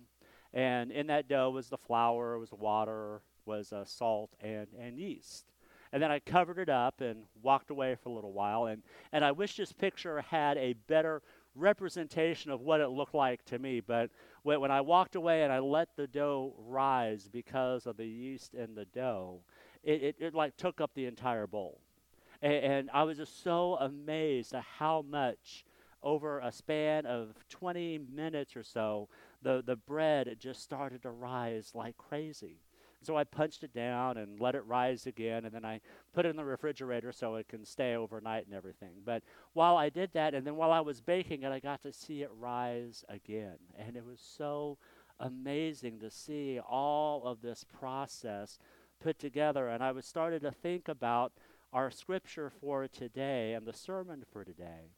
And 0.57 0.91
in 0.91 1.05
that 1.07 1.27
dough 1.27 1.51
was 1.51 1.69
the 1.69 1.77
flour, 1.77 2.39
was 2.39 2.51
water, 2.51 3.21
was 3.45 3.71
uh, 3.71 3.85
salt, 3.85 4.31
and, 4.41 4.65
and 4.79 4.97
yeast. 4.97 5.45
And 5.93 6.01
then 6.01 6.11
I 6.11 6.17
covered 6.17 6.57
it 6.57 6.67
up 6.67 6.99
and 6.99 7.25
walked 7.43 7.69
away 7.69 7.95
for 7.95 8.09
a 8.09 8.11
little 8.11 8.33
while. 8.33 8.65
And, 8.65 8.81
and 9.11 9.23
I 9.23 9.31
wish 9.33 9.55
this 9.55 9.71
picture 9.71 10.19
had 10.19 10.57
a 10.57 10.73
better 10.87 11.21
representation 11.53 12.49
of 12.49 12.61
what 12.61 12.81
it 12.81 12.87
looked 12.87 13.13
like 13.13 13.45
to 13.45 13.59
me. 13.59 13.81
But 13.81 14.09
when, 14.41 14.59
when 14.59 14.71
I 14.71 14.81
walked 14.81 15.15
away 15.15 15.43
and 15.43 15.53
I 15.53 15.59
let 15.59 15.89
the 15.95 16.07
dough 16.07 16.55
rise 16.57 17.29
because 17.31 17.85
of 17.85 17.95
the 17.95 18.07
yeast 18.07 18.55
in 18.55 18.73
the 18.73 18.85
dough, 18.85 19.41
it, 19.83 20.01
it, 20.01 20.15
it 20.17 20.33
like 20.33 20.57
took 20.57 20.81
up 20.81 20.89
the 20.95 21.05
entire 21.05 21.45
bowl. 21.45 21.81
And, 22.41 22.53
and 22.53 22.89
I 22.95 23.03
was 23.03 23.17
just 23.17 23.43
so 23.43 23.75
amazed 23.79 24.55
at 24.55 24.63
how 24.63 25.05
much 25.07 25.65
over 26.01 26.39
a 26.39 26.51
span 26.51 27.05
of 27.05 27.33
20 27.49 27.99
minutes 28.11 28.55
or 28.55 28.63
so 28.63 29.07
the, 29.41 29.63
the 29.65 29.75
bread 29.75 30.35
just 30.39 30.61
started 30.61 31.03
to 31.03 31.11
rise 31.11 31.71
like 31.73 31.97
crazy. 31.97 32.61
So 33.03 33.15
I 33.15 33.23
punched 33.23 33.63
it 33.63 33.73
down 33.73 34.17
and 34.17 34.39
let 34.39 34.55
it 34.55 34.65
rise 34.65 35.05
again, 35.05 35.45
and 35.45 35.53
then 35.53 35.63
I 35.63 35.81
put 36.13 36.25
it 36.25 36.29
in 36.29 36.35
the 36.35 36.43
refrigerator 36.43 37.11
so 37.11 37.35
it 37.35 37.47
can 37.47 37.63
stay 37.63 37.95
overnight 37.95 38.47
and 38.47 38.55
everything. 38.55 39.01
But 39.05 39.23
while 39.53 39.77
I 39.77 39.89
did 39.89 40.11
that, 40.13 40.33
and 40.33 40.45
then 40.45 40.55
while 40.55 40.71
I 40.71 40.79
was 40.79 40.99
baking 40.99 41.43
it, 41.43 41.51
I 41.51 41.59
got 41.59 41.81
to 41.83 41.93
see 41.93 42.23
it 42.23 42.31
rise 42.37 43.05
again. 43.07 43.57
And 43.77 43.95
it 43.95 44.03
was 44.03 44.19
so 44.19 44.77
amazing 45.19 45.99
to 45.99 46.09
see 46.09 46.59
all 46.59 47.25
of 47.25 47.41
this 47.41 47.63
process 47.63 48.57
put 48.99 49.19
together. 49.19 49.67
And 49.67 49.83
I 49.83 49.91
was 49.91 50.05
started 50.05 50.41
to 50.41 50.51
think 50.51 50.87
about 50.87 51.33
our 51.71 51.91
scripture 51.91 52.49
for 52.49 52.87
today 52.87 53.53
and 53.53 53.65
the 53.65 53.73
sermon 53.73 54.23
for 54.31 54.43
today. 54.43 54.91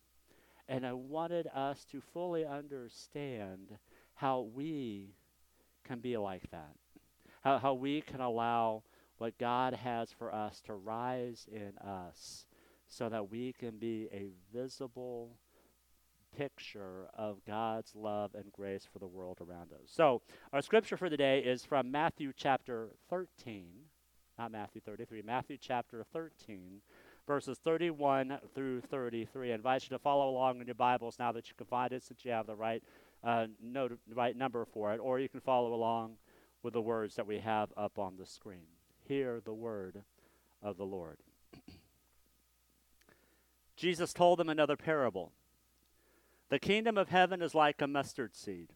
And 0.68 0.86
I 0.86 0.94
wanted 0.94 1.48
us 1.48 1.84
to 1.92 2.00
fully 2.00 2.46
understand 2.46 3.78
how 4.20 4.42
we 4.54 5.16
can 5.86 6.00
be 6.00 6.18
like 6.18 6.52
that. 6.52 6.76
How, 7.42 7.58
how 7.58 7.74
we 7.74 8.02
can 8.02 8.20
allow 8.20 8.84
what 9.18 9.38
God 9.38 9.74
has 9.74 10.12
for 10.12 10.34
us 10.34 10.62
to 10.66 10.74
rise 10.74 11.48
in 11.50 11.78
us 11.78 12.46
so 12.90 13.08
that 13.08 13.32
we 13.32 13.54
can 13.54 13.78
be 13.78 14.10
a 14.12 14.28
visible 14.54 15.38
picture 16.38 17.08
of 17.14 17.38
God's 17.46 17.96
love 17.96 18.36
and 18.36 18.52
grace 18.52 18.86
for 18.92 19.00
the 19.00 19.08
world 19.08 19.38
around 19.42 19.72
us. 19.72 19.88
So, 19.88 20.22
our 20.52 20.62
scripture 20.62 20.98
for 20.98 21.10
the 21.10 21.18
day 21.18 21.40
is 21.40 21.64
from 21.64 21.90
Matthew 21.90 22.34
chapter 22.36 22.90
13, 23.10 23.68
not 24.38 24.52
Matthew 24.52 24.82
33, 24.82 25.22
Matthew 25.22 25.58
chapter 25.60 26.06
13, 26.12 26.82
verses 27.26 27.58
31 27.64 28.40
through 28.54 28.82
33. 28.82 29.52
I 29.52 29.56
invite 29.56 29.84
you 29.84 29.90
to 29.90 30.00
follow 30.00 30.30
along 30.30 30.60
in 30.60 30.68
your 30.68 30.76
Bibles 30.76 31.18
now 31.20 31.32
that 31.32 31.48
you 31.48 31.54
can 31.58 31.68
find 31.68 31.94
it 31.94 32.04
since 32.04 32.26
you 32.26 32.32
have 32.32 32.48
the 32.48 32.56
right 32.56 32.84
uh, 33.24 33.48
note, 33.62 34.00
right 34.14 34.36
number 34.36 34.66
for 34.66 34.94
it, 34.94 34.98
or 34.98 35.20
you 35.20 35.30
can 35.30 35.42
follow 35.42 35.74
along 35.74 36.18
with 36.64 36.74
the 36.74 36.82
words 36.82 37.16
that 37.16 37.28
we 37.28 37.40
have 37.40 37.72
up 37.76 38.00
on 38.00 38.18
the 38.18 38.26
screen. 38.26 38.68
Hear 39.08 39.42
the 39.44 39.54
word 39.54 40.04
of 40.62 40.78
the 40.78 40.86
Lord. 40.86 41.18
Jesus 43.76 44.14
told 44.14 44.40
them 44.40 44.50
another 44.50 44.76
parable. 44.76 45.32
The 46.50 46.60
kingdom 46.60 46.98
of 46.98 47.10
heaven 47.10 47.42
is 47.42 47.54
like 47.54 47.82
a 47.82 47.88
mustard 47.88 48.36
seed, 48.36 48.74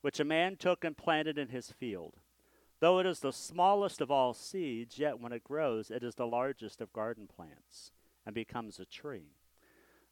which 0.00 0.20
a 0.20 0.24
man 0.24 0.56
took 0.56 0.84
and 0.84 0.96
planted 0.96 1.38
in 1.38 1.48
his 1.48 1.70
field. 1.70 2.14
Though 2.80 2.98
it 2.98 3.06
is 3.06 3.20
the 3.20 3.32
smallest 3.32 4.00
of 4.00 4.10
all 4.10 4.34
seeds, 4.34 4.98
yet 4.98 5.18
when 5.18 5.32
it 5.32 5.44
grows, 5.44 5.90
it 5.90 6.02
is 6.02 6.16
the 6.16 6.26
largest 6.26 6.80
of 6.80 6.92
garden 6.92 7.26
plants 7.26 7.92
and 8.26 8.34
becomes 8.34 8.78
a 8.78 8.84
tree, 8.84 9.36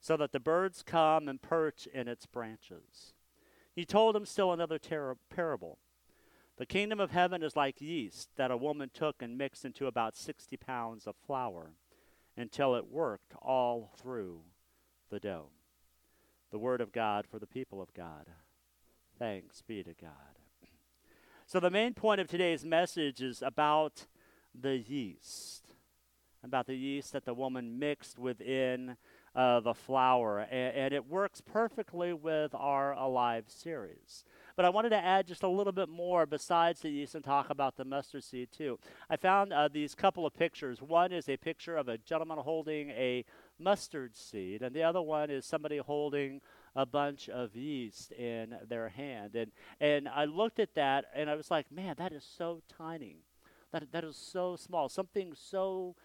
so 0.01 0.17
that 0.17 0.33
the 0.33 0.41
birds 0.41 0.83
come 0.83 1.29
and 1.29 1.43
perch 1.43 1.87
in 1.87 2.09
its 2.09 2.25
branches. 2.25 3.13
He 3.75 3.85
told 3.85 4.15
him 4.15 4.27
still 4.27 4.53
another 4.53 4.79
ter- 4.79 5.17
parable. 5.31 5.79
The 6.59 6.67
kingdom 6.67 7.01
of 7.01 7.11
heaven 7.11 7.43
is 7.43 7.57
like 7.57 7.81
yeast 7.81 8.29
that 8.37 8.51
a 8.51 8.57
woman 8.57 8.91
took 8.93 9.23
and 9.23 9.39
mixed 9.39 9.65
into 9.65 9.87
about 9.87 10.17
60 10.17 10.57
pounds 10.59 11.07
of 11.07 11.17
flour 11.27 11.73
until 12.37 12.75
it 12.75 12.87
worked 12.91 13.35
all 13.41 13.91
through 13.97 14.43
the 15.11 15.19
dough. 15.19 15.49
The 16.51 16.59
word 16.59 16.81
of 16.81 16.93
God 16.93 17.27
for 17.27 17.39
the 17.39 17.47
people 17.47 17.81
of 17.81 17.95
God. 17.95 18.27
Thanks 19.19 19.63
be 19.63 19.83
to 19.83 19.95
God. 19.95 20.11
So, 21.47 21.61
the 21.61 21.71
main 21.71 21.95
point 21.95 22.21
of 22.21 22.29
today's 22.29 22.65
message 22.65 23.21
is 23.21 23.43
about 23.43 24.07
the 24.55 24.77
yeast, 24.77 25.75
about 26.43 26.67
the 26.67 26.77
yeast 26.77 27.13
that 27.13 27.25
the 27.25 27.35
woman 27.35 27.79
mixed 27.79 28.19
within 28.19 28.97
uh, 29.35 29.61
the 29.61 29.75
flour, 29.75 30.41
And, 30.41 30.77
and, 30.77 30.95
it 30.95 31.09
works 31.09 31.41
perfectly 31.41 32.13
with 32.13 32.55
our 32.55 32.93
Alive 32.93 33.45
series. 33.49 34.25
But 34.57 34.67
I 34.67 34.69
wanted 34.69 34.91
to 34.91 34.97
add 34.97 35.27
just 35.27 35.43
a 35.43 35.49
little 35.49 35.73
bit 35.73 35.89
more 35.89 36.27
besides 36.27 36.81
the 36.81 36.91
yeast 36.91 37.15
and 37.15 37.25
talk 37.25 37.49
about 37.49 37.77
the 37.77 37.85
mustard 37.87 38.25
seed 38.25 38.51
too. 38.53 38.79
I 39.09 39.17
found 39.17 39.53
uh, 39.53 39.69
these 39.69 39.95
couple 39.95 40.27
of 40.27 40.35
pictures. 40.35 40.83
One 40.83 41.13
is 41.13 41.31
a 41.31 41.39
picture 41.39 41.79
of 41.79 41.89
a 41.89 41.97
gentleman 41.97 42.39
holding 42.39 42.91
a 42.91 43.25
mustard 43.59 44.17
seed, 44.17 44.61
and 44.61 44.77
the 44.77 44.83
other 44.83 45.01
one 45.01 45.31
is 45.31 45.47
somebody 45.47 45.79
holding 45.79 46.43
a 46.75 46.85
bunch 46.85 47.29
of 47.29 47.57
yeast 47.57 48.13
in 48.13 48.55
their 48.69 48.89
hand. 48.91 49.35
And 49.35 49.53
and 49.81 50.09
I 50.09 50.25
looked 50.27 50.59
at 50.59 50.75
that 50.75 51.07
and 51.15 51.31
I 51.31 51.35
was 51.35 51.51
like, 51.51 51.71
man, 51.73 51.95
that 51.99 52.13
is 52.13 52.25
so 52.25 52.63
tiny. 52.69 53.25
That 53.73 53.91
that 53.93 54.05
is 54.05 54.17
so 54.17 54.57
small. 54.57 54.89
Something 54.89 55.33
so 55.35 55.97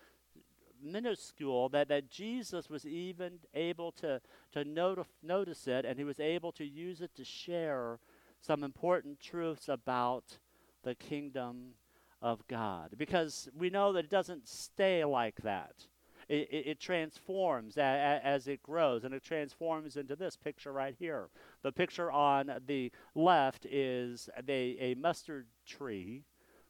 minuscule 0.83 1.69
that, 1.69 1.87
that 1.89 2.09
Jesus 2.09 2.69
was 2.69 2.85
even 2.85 3.39
able 3.53 3.91
to, 3.93 4.21
to 4.53 4.63
not- 4.65 5.07
notice 5.23 5.67
it 5.67 5.85
and 5.85 5.97
he 5.97 6.03
was 6.03 6.19
able 6.19 6.51
to 6.53 6.65
use 6.65 7.01
it 7.01 7.15
to 7.15 7.23
share 7.23 7.99
some 8.41 8.63
important 8.63 9.19
truths 9.19 9.67
about 9.67 10.37
the 10.83 10.95
kingdom 10.95 11.73
of 12.21 12.47
God. 12.47 12.91
Because 12.97 13.49
we 13.57 13.69
know 13.69 13.93
that 13.93 14.05
it 14.05 14.11
doesn't 14.11 14.47
stay 14.47 15.03
like 15.03 15.41
that. 15.41 15.87
It, 16.29 16.49
it, 16.51 16.67
it 16.67 16.79
transforms 16.79 17.77
a, 17.77 17.81
a, 17.81 18.25
as 18.25 18.47
it 18.47 18.61
grows, 18.61 19.05
and 19.05 19.13
it 19.13 19.23
transforms 19.23 19.95
into 19.95 20.15
this 20.15 20.35
picture 20.35 20.73
right 20.73 20.95
here. 20.97 21.29
The 21.63 21.71
picture 21.71 22.11
on 22.11 22.51
the 22.65 22.91
left 23.15 23.65
is 23.65 24.29
the, 24.45 24.77
a 24.79 24.95
mustard 24.95 25.47
tree, 25.65 26.23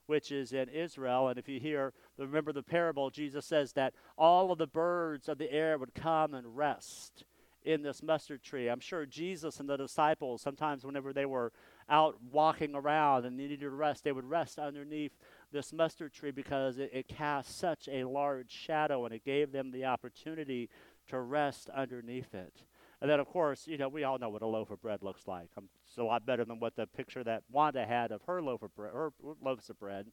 which 0.05 0.31
is 0.31 0.53
in 0.53 0.69
Israel. 0.69 1.29
And 1.29 1.39
if 1.39 1.49
you 1.49 1.59
hear, 1.59 1.93
remember 2.25 2.51
the 2.51 2.63
parable, 2.63 3.09
Jesus 3.09 3.45
says 3.45 3.73
that 3.73 3.93
all 4.17 4.51
of 4.51 4.57
the 4.57 4.67
birds 4.67 5.29
of 5.29 5.37
the 5.37 5.51
air 5.51 5.77
would 5.77 5.93
come 5.93 6.33
and 6.33 6.57
rest 6.57 7.25
in 7.63 7.81
this 7.81 8.01
mustard 8.01 8.41
tree. 8.41 8.69
I'm 8.69 8.79
sure 8.79 9.05
Jesus 9.05 9.59
and 9.59 9.67
the 9.67 9.75
disciples, 9.75 10.41
sometimes 10.41 10.85
whenever 10.85 11.11
they 11.11 11.25
were 11.25 11.51
out 11.89 12.17
walking 12.31 12.75
around 12.75 13.25
and 13.25 13.35
needed 13.35 13.59
to 13.59 13.69
rest, 13.69 14.03
they 14.03 14.11
would 14.11 14.29
rest 14.29 14.57
underneath 14.57 15.11
this 15.51 15.73
mustard 15.73 16.13
tree 16.13 16.31
because 16.31 16.77
it, 16.77 16.89
it 16.93 17.07
cast 17.07 17.57
such 17.57 17.89
a 17.91 18.05
large 18.05 18.51
shadow 18.51 19.05
and 19.05 19.13
it 19.13 19.25
gave 19.25 19.51
them 19.51 19.71
the 19.71 19.85
opportunity 19.85 20.69
to 21.09 21.19
rest 21.19 21.69
underneath 21.69 22.33
it. 22.33 22.63
And 22.99 23.09
then, 23.09 23.19
of 23.19 23.27
course, 23.27 23.67
you 23.67 23.77
know, 23.77 23.89
we 23.89 24.03
all 24.03 24.17
know 24.17 24.29
what 24.29 24.41
a 24.41 24.47
loaf 24.47 24.71
of 24.71 24.81
bread 24.81 25.03
looks 25.03 25.27
like. 25.27 25.49
It's 25.87 25.97
a 25.97 26.03
lot 26.03 26.25
better 26.25 26.43
than 26.45 26.59
what 26.59 26.75
the 26.75 26.87
picture 26.87 27.23
that 27.23 27.43
Wanda 27.51 27.85
had 27.85 28.11
of 28.11 28.23
her 28.23 28.41
loaf 28.41 28.63
of 28.63 28.71
her 28.77 29.11
loaves 29.41 29.69
of 29.69 29.79
bread. 29.79 30.07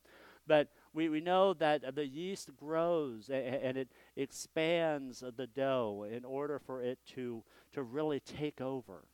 But 0.46 0.68
we, 0.92 1.08
we 1.08 1.20
know 1.20 1.54
that 1.54 1.94
the 1.94 2.06
yeast 2.06 2.50
grows 2.56 3.28
and, 3.28 3.44
and 3.44 3.78
it 3.78 3.88
expands 4.16 5.20
the 5.36 5.46
dough 5.46 6.06
in 6.10 6.24
order 6.24 6.58
for 6.58 6.82
it 6.82 6.98
to, 7.14 7.42
to 7.72 7.82
really 7.82 8.20
take 8.20 8.60
over 8.60 9.04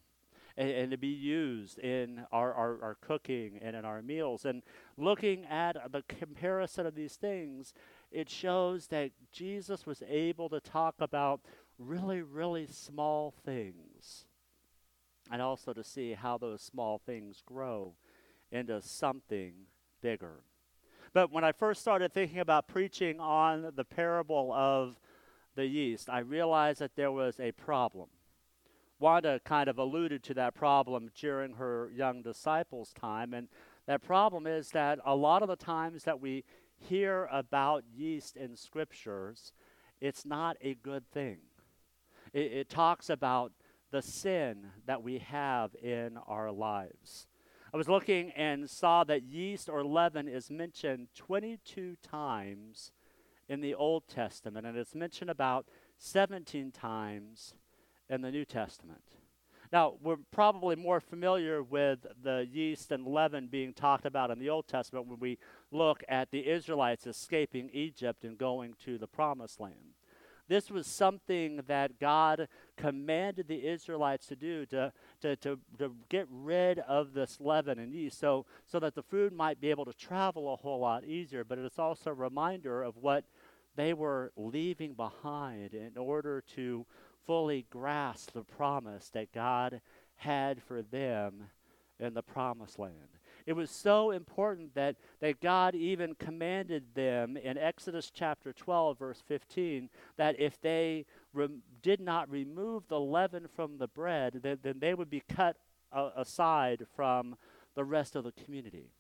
and, 0.57 0.71
and 0.71 0.91
to 0.91 0.99
be 0.99 1.09
used 1.09 1.79
in 1.79 2.25
our, 2.33 2.53
our, 2.53 2.83
our 2.83 2.97
cooking 3.01 3.59
and 3.63 3.77
in 3.77 3.85
our 3.85 4.03
meals. 4.03 4.45
And 4.45 4.63
looking 4.97 5.47
at 5.47 5.77
the 5.93 6.03
comparison 6.03 6.87
of 6.87 6.95
these 6.95 7.17
things, 7.17 7.73
it 8.11 8.29
shows 8.29 8.89
that 8.89 9.13
Jesus 9.33 9.87
was 9.87 10.03
able 10.09 10.49
to 10.49 10.61
talk 10.61 10.97
about 10.99 11.41
really, 11.79 12.23
really 12.23 12.67
small 12.67 13.33
things 13.45 14.27
and 15.31 15.41
also 15.41 15.73
to 15.73 15.85
see 15.85 16.13
how 16.13 16.37
those 16.37 16.61
small 16.61 16.99
things 16.99 17.43
grow 17.47 17.95
into 18.51 18.83
something 18.83 19.53
bigger. 20.03 20.43
But 21.13 21.33
when 21.33 21.45
I 21.45 21.53
first 21.53 21.81
started 21.81 22.13
thinking 22.13 22.39
about 22.39 22.69
preaching 22.69 23.19
on 23.19 23.73
the 23.75 23.85
parable 23.85 24.53
of 24.53 25.01
the 25.57 25.67
yeast, 25.67 26.09
I 26.09 26.21
realized 26.21 26.81
that 26.81 26.95
there 26.95 27.11
was 27.11 27.41
a 27.41 27.53
problem. 27.53 28.09
Wanda 29.01 29.41
kind 29.45 29.69
of 29.69 29.79
alluded 29.79 30.23
to 30.25 30.35
that 30.35 30.55
problem 30.55 31.11
during 31.19 31.55
her 31.55 31.91
young 31.95 32.23
disciples' 32.23 32.93
time. 32.93 33.35
And 33.35 33.49
that 33.87 34.03
problem 34.03 34.47
is 34.47 34.71
that 34.71 35.01
a 35.05 35.17
lot 35.17 35.43
of 35.43 35.49
the 35.49 35.57
times 35.57 36.05
that 36.05 36.21
we 36.21 36.45
hear 36.77 37.29
about 37.33 37.83
yeast 37.93 38.37
in 38.37 38.57
scriptures, 38.57 39.53
it's 40.01 40.25
not 40.25 40.57
a 40.61 40.75
good 40.75 41.11
thing. 41.11 41.39
It, 42.33 42.53
it 42.53 42.69
talks 42.69 43.11
about 43.11 43.53
the 43.91 44.03
sin 44.03 44.67
that 44.87 45.03
we 45.03 45.19
have 45.19 45.75
in 45.75 46.19
our 46.29 46.53
lives. 46.53 47.27
I 47.73 47.77
was 47.77 47.89
looking 47.89 48.33
and 48.33 48.69
saw 48.69 49.05
that 49.05 49.23
yeast 49.23 49.69
or 49.69 49.85
leaven 49.85 50.27
is 50.27 50.51
mentioned 50.51 51.09
22 51.15 51.97
times 52.03 52.91
in 53.49 53.61
the 53.61 53.75
Old 53.75 54.09
Testament, 54.09 54.67
and 54.67 54.77
it's 54.77 54.95
mentioned 54.95 55.31
about 55.31 55.67
17 55.99 56.73
times 56.73 57.55
in 58.09 58.23
the 58.23 58.31
New 58.33 58.45
Testament. 58.45 59.05
Now, 59.73 59.95
we're 60.03 60.17
probably 60.33 60.75
more 60.75 60.99
familiar 60.99 61.63
with 61.63 62.05
the 62.21 62.45
yeast 62.51 62.91
and 62.91 63.07
leaven 63.07 63.47
being 63.47 63.73
talked 63.73 64.05
about 64.05 64.33
in 64.33 64.41
the 64.41 64.51
Old 64.51 64.67
Testament 64.67 65.07
when 65.07 65.21
we 65.21 65.39
look 65.71 66.03
at 66.09 66.33
the 66.33 66.49
Israelites 66.49 67.07
escaping 67.07 67.71
Egypt 67.73 68.25
and 68.25 68.37
going 68.37 68.75
to 68.85 68.99
the 68.99 69.07
Promised 69.07 69.61
Land. 69.61 69.90
This 70.51 70.69
was 70.69 70.89
something 70.89 71.61
that 71.69 72.01
God 72.01 72.49
commanded 72.77 73.47
the 73.47 73.69
Israelites 73.69 74.27
to 74.27 74.35
do 74.35 74.67
to, 74.67 74.93
to, 75.21 75.37
to, 75.37 75.61
to 75.79 75.95
get 76.09 76.27
rid 76.29 76.81
of 76.81 77.13
this 77.13 77.39
leaven 77.39 77.79
and 77.79 77.95
yeast 77.95 78.19
so, 78.19 78.47
so 78.67 78.81
that 78.81 78.97
the 78.97 79.03
food 79.05 79.33
might 79.33 79.61
be 79.61 79.71
able 79.71 79.85
to 79.85 79.93
travel 79.93 80.53
a 80.53 80.57
whole 80.57 80.81
lot 80.81 81.05
easier. 81.05 81.45
But 81.45 81.59
it's 81.59 81.79
also 81.79 82.11
a 82.11 82.15
reminder 82.15 82.83
of 82.83 82.97
what 82.97 83.27
they 83.77 83.95
were 83.95 84.33
leaving 84.37 84.95
behind 84.95 85.73
in 85.73 85.97
order 85.97 86.43
to 86.57 86.85
fully 87.25 87.65
grasp 87.71 88.33
the 88.33 88.43
promise 88.43 89.09
that 89.11 89.33
God 89.33 89.81
had 90.17 90.61
for 90.65 90.83
them 90.83 91.45
in 92.01 92.13
the 92.15 92.23
promised 92.23 92.77
land. 92.77 93.20
It 93.51 93.57
was 93.57 93.73
so 93.73 94.13
important 94.13 94.77
that, 94.77 94.95
that 95.19 95.41
God 95.41 95.75
even 95.75 96.15
commanded 96.15 96.95
them 96.95 97.37
in 97.37 97.59
Exodus 97.59 98.09
chapter 98.15 98.53
12, 98.53 98.97
verse 98.97 99.25
15, 99.27 99.91
that 100.17 100.39
if 100.39 100.61
they 100.61 101.05
did 101.83 102.01
not 102.01 102.31
remove 102.31 102.87
the 102.87 103.01
leaven 103.01 103.49
from 103.49 103.79
the 103.79 103.89
bread, 103.89 104.39
then, 104.45 104.59
then 104.63 104.79
they 104.79 104.95
would 104.95 105.11
be 105.11 105.25
cut 105.29 105.57
uh, 105.91 106.11
aside 106.15 106.87
from 106.95 107.35
the 107.75 107.83
rest 107.83 108.15
of 108.15 108.23
the 108.23 108.31
community. 108.31 108.93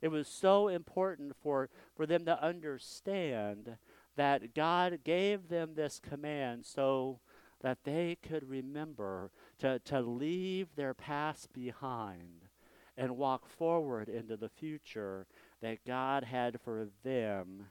It 0.00 0.12
was 0.12 0.28
so 0.28 0.68
important 0.68 1.34
for, 1.42 1.68
for 1.96 2.06
them 2.06 2.24
to 2.26 2.40
understand 2.40 3.76
that 4.14 4.54
God 4.54 5.00
gave 5.02 5.48
them 5.48 5.72
this 5.74 5.98
command 5.98 6.64
so 6.64 7.18
that 7.60 7.78
they 7.82 8.18
could 8.22 8.48
remember 8.48 9.32
to, 9.58 9.80
to 9.80 10.00
leave 10.00 10.76
their 10.76 10.94
past 10.94 11.52
behind 11.52 12.49
and 12.96 13.16
walk 13.16 13.46
forward 13.46 14.08
into 14.08 14.36
the 14.36 14.48
future 14.48 15.26
that 15.62 15.84
God 15.86 16.24
had 16.24 16.60
for 16.60 16.88
them 17.04 17.66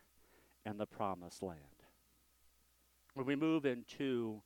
in 0.65 0.77
the 0.77 0.85
promised 0.85 1.41
land. 1.41 1.59
When 3.13 3.25
we 3.25 3.35
move 3.35 3.65
into 3.65 4.41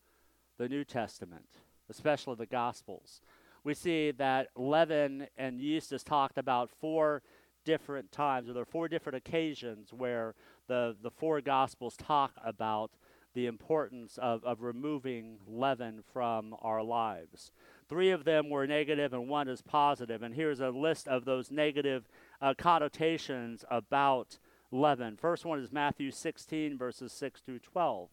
the 0.58 0.70
New 0.70 0.84
Testament, 0.84 1.50
especially 1.89 2.36
the 2.36 2.46
Gospels, 2.46 3.22
we 3.63 3.74
see 3.74 4.12
that 4.12 4.50
leaven 4.56 5.27
and 5.38 5.60
yeast 5.60 5.94
is 5.94 6.03
talked 6.03 6.38
about 6.38 6.70
four 6.70 7.24
different 7.65 8.12
times, 8.12 8.50
or 8.50 8.53
there 8.53 8.63
are 8.63 8.65
four 8.65 8.88
different 8.88 9.18
occasions 9.18 9.94
where 9.94 10.36
the, 10.68 10.96
the 11.01 11.12
four 11.12 11.39
Gospels 11.42 11.96
talk 11.96 12.34
about 12.44 12.92
the 13.34 13.46
importance 13.48 14.20
of, 14.22 14.44
of 14.44 14.62
removing 14.62 15.38
leaven 15.48 16.03
from 16.13 16.56
our 16.62 16.84
lives. 16.84 17.51
Three 17.93 18.09
of 18.09 18.23
them 18.23 18.50
were 18.50 18.65
negative 18.65 19.13
and 19.13 19.29
one 19.29 19.47
is 19.47 19.62
positive. 19.62 20.23
And 20.23 20.33
here's 20.33 20.59
a 20.59 20.71
list 20.71 21.07
of 21.07 21.25
those 21.25 21.51
negative 21.51 22.09
uh, 22.41 22.55
connotations 22.57 23.63
about 23.69 24.39
leaven. 24.71 25.15
First 25.15 25.45
one 25.45 25.59
is 25.59 25.71
Matthew 25.71 26.09
16, 26.09 26.75
verses 26.75 27.12
6 27.12 27.41
through 27.41 27.59
12. 27.59 28.09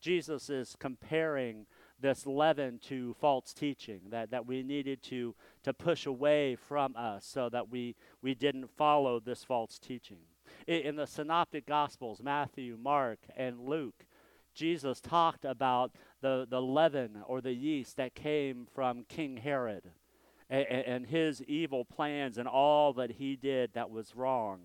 Jesus 0.00 0.48
is 0.48 0.74
comparing 0.78 1.66
this 2.00 2.26
leaven 2.26 2.78
to 2.84 3.14
false 3.20 3.52
teaching 3.52 4.00
that, 4.08 4.30
that 4.30 4.46
we 4.46 4.62
needed 4.62 5.02
to, 5.02 5.34
to 5.64 5.74
push 5.74 6.06
away 6.06 6.56
from 6.56 6.96
us 6.96 7.26
so 7.26 7.50
that 7.50 7.68
we, 7.68 7.96
we 8.22 8.34
didn't 8.34 8.70
follow 8.78 9.20
this 9.20 9.44
false 9.44 9.78
teaching. 9.78 10.20
In, 10.66 10.80
in 10.80 10.96
the 10.96 11.06
Synoptic 11.06 11.66
Gospels, 11.66 12.22
Matthew, 12.22 12.78
Mark, 12.82 13.18
and 13.36 13.60
Luke, 13.60 14.06
Jesus 14.54 15.00
talked 15.00 15.44
about 15.44 15.92
the, 16.20 16.46
the 16.48 16.60
leaven 16.60 17.22
or 17.26 17.40
the 17.40 17.52
yeast 17.52 17.96
that 17.96 18.14
came 18.14 18.66
from 18.74 19.04
King 19.08 19.36
Herod 19.38 19.90
and, 20.48 20.66
and 20.66 21.06
his 21.06 21.42
evil 21.42 21.84
plans 21.84 22.38
and 22.38 22.48
all 22.48 22.92
that 22.94 23.12
he 23.12 23.36
did 23.36 23.72
that 23.74 23.90
was 23.90 24.16
wrong. 24.16 24.60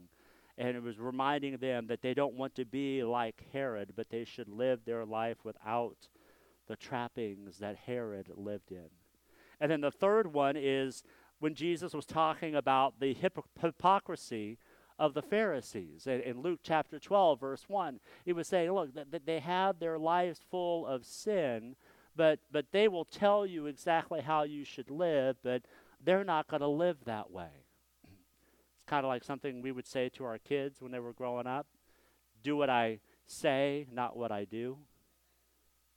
And 0.57 0.75
it 0.75 0.83
was 0.83 0.99
reminding 0.99 1.57
them 1.57 1.87
that 1.87 2.01
they 2.01 2.13
don't 2.13 2.35
want 2.35 2.55
to 2.55 2.65
be 2.65 3.03
like 3.03 3.43
Herod, 3.51 3.93
but 3.95 4.09
they 4.09 4.23
should 4.23 4.47
live 4.47 4.85
their 4.85 5.05
life 5.05 5.37
without 5.43 6.07
the 6.67 6.75
trappings 6.75 7.59
that 7.59 7.75
Herod 7.75 8.31
lived 8.35 8.71
in. 8.71 8.89
And 9.59 9.69
then 9.69 9.81
the 9.81 9.91
third 9.91 10.33
one 10.33 10.55
is 10.57 11.03
when 11.39 11.53
Jesus 11.53 11.93
was 11.93 12.05
talking 12.05 12.55
about 12.55 12.99
the 12.99 13.15
hypocrisy 13.59 14.57
of 14.97 15.13
the 15.13 15.21
Pharisees. 15.21 16.07
In, 16.07 16.21
in, 16.21 16.41
Luke 16.41 16.59
chapter 16.63 16.99
12, 16.99 17.39
verse 17.39 17.65
1, 17.67 17.99
he 18.23 18.33
was 18.33 18.47
saying, 18.47 18.71
Look, 18.71 18.89
they 19.25 19.39
have 19.39 19.79
their 19.79 19.97
lives 19.97 20.39
full 20.49 20.85
of 20.85 21.05
sin, 21.05 21.75
but, 22.15 22.39
but 22.51 22.67
they 22.71 22.87
will 22.87 23.05
tell 23.05 23.45
you 23.45 23.65
exactly 23.65 24.21
how 24.21 24.43
you 24.43 24.63
should 24.63 24.89
live, 24.89 25.37
but 25.43 25.63
they're 26.03 26.23
not 26.23 26.47
going 26.47 26.61
to 26.61 26.67
live 26.67 26.97
that 27.05 27.31
way. 27.31 27.65
It's 28.75 28.85
kind 28.85 29.05
of 29.05 29.09
like 29.09 29.23
something 29.23 29.61
we 29.61 29.71
would 29.71 29.87
say 29.87 30.09
to 30.09 30.23
our 30.25 30.37
kids 30.37 30.81
when 30.81 30.91
they 30.91 30.99
were 30.99 31.13
growing 31.13 31.47
up 31.47 31.67
do 32.45 32.55
what 32.55 32.69
I 32.69 32.99
say, 33.25 33.87
not 33.91 34.15
what 34.15 34.31
I 34.31 34.45
do. 34.45 34.77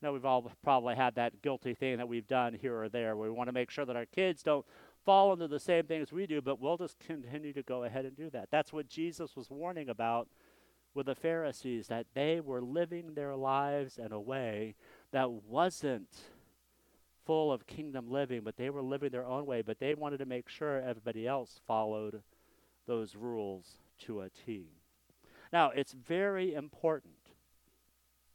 Now, 0.00 0.12
we've 0.12 0.24
all 0.24 0.50
probably 0.62 0.94
had 0.94 1.16
that 1.16 1.42
guilty 1.42 1.74
thing 1.74 1.98
that 1.98 2.08
we've 2.08 2.26
done 2.26 2.54
here 2.54 2.82
or 2.82 2.88
there 2.88 3.16
we 3.16 3.30
want 3.30 3.48
to 3.48 3.52
make 3.52 3.70
sure 3.70 3.84
that 3.84 3.96
our 3.96 4.06
kids 4.06 4.42
don't 4.42 4.64
fall 5.08 5.32
into 5.32 5.48
the 5.48 5.58
same 5.58 5.84
things 5.84 6.12
we 6.12 6.26
do, 6.26 6.42
but 6.42 6.60
we'll 6.60 6.76
just 6.76 6.98
continue 6.98 7.50
to 7.50 7.62
go 7.62 7.84
ahead 7.84 8.04
and 8.04 8.14
do 8.14 8.28
that. 8.28 8.46
That's 8.50 8.74
what 8.74 8.90
Jesus 8.90 9.34
was 9.34 9.48
warning 9.48 9.88
about 9.88 10.28
with 10.92 11.06
the 11.06 11.14
Pharisees, 11.14 11.86
that 11.86 12.04
they 12.12 12.40
were 12.40 12.60
living 12.60 13.14
their 13.14 13.34
lives 13.34 13.96
in 13.96 14.12
a 14.12 14.20
way 14.20 14.74
that 15.10 15.30
wasn't 15.30 16.14
full 17.24 17.50
of 17.50 17.66
kingdom 17.66 18.10
living, 18.10 18.42
but 18.44 18.58
they 18.58 18.68
were 18.68 18.82
living 18.82 19.08
their 19.08 19.24
own 19.24 19.46
way, 19.46 19.62
but 19.62 19.78
they 19.78 19.94
wanted 19.94 20.18
to 20.18 20.26
make 20.26 20.46
sure 20.46 20.76
everybody 20.76 21.26
else 21.26 21.58
followed 21.66 22.20
those 22.86 23.16
rules 23.16 23.78
to 24.00 24.20
a 24.20 24.28
T. 24.28 24.66
Now, 25.50 25.70
it's 25.70 25.92
very 25.92 26.52
important 26.52 27.14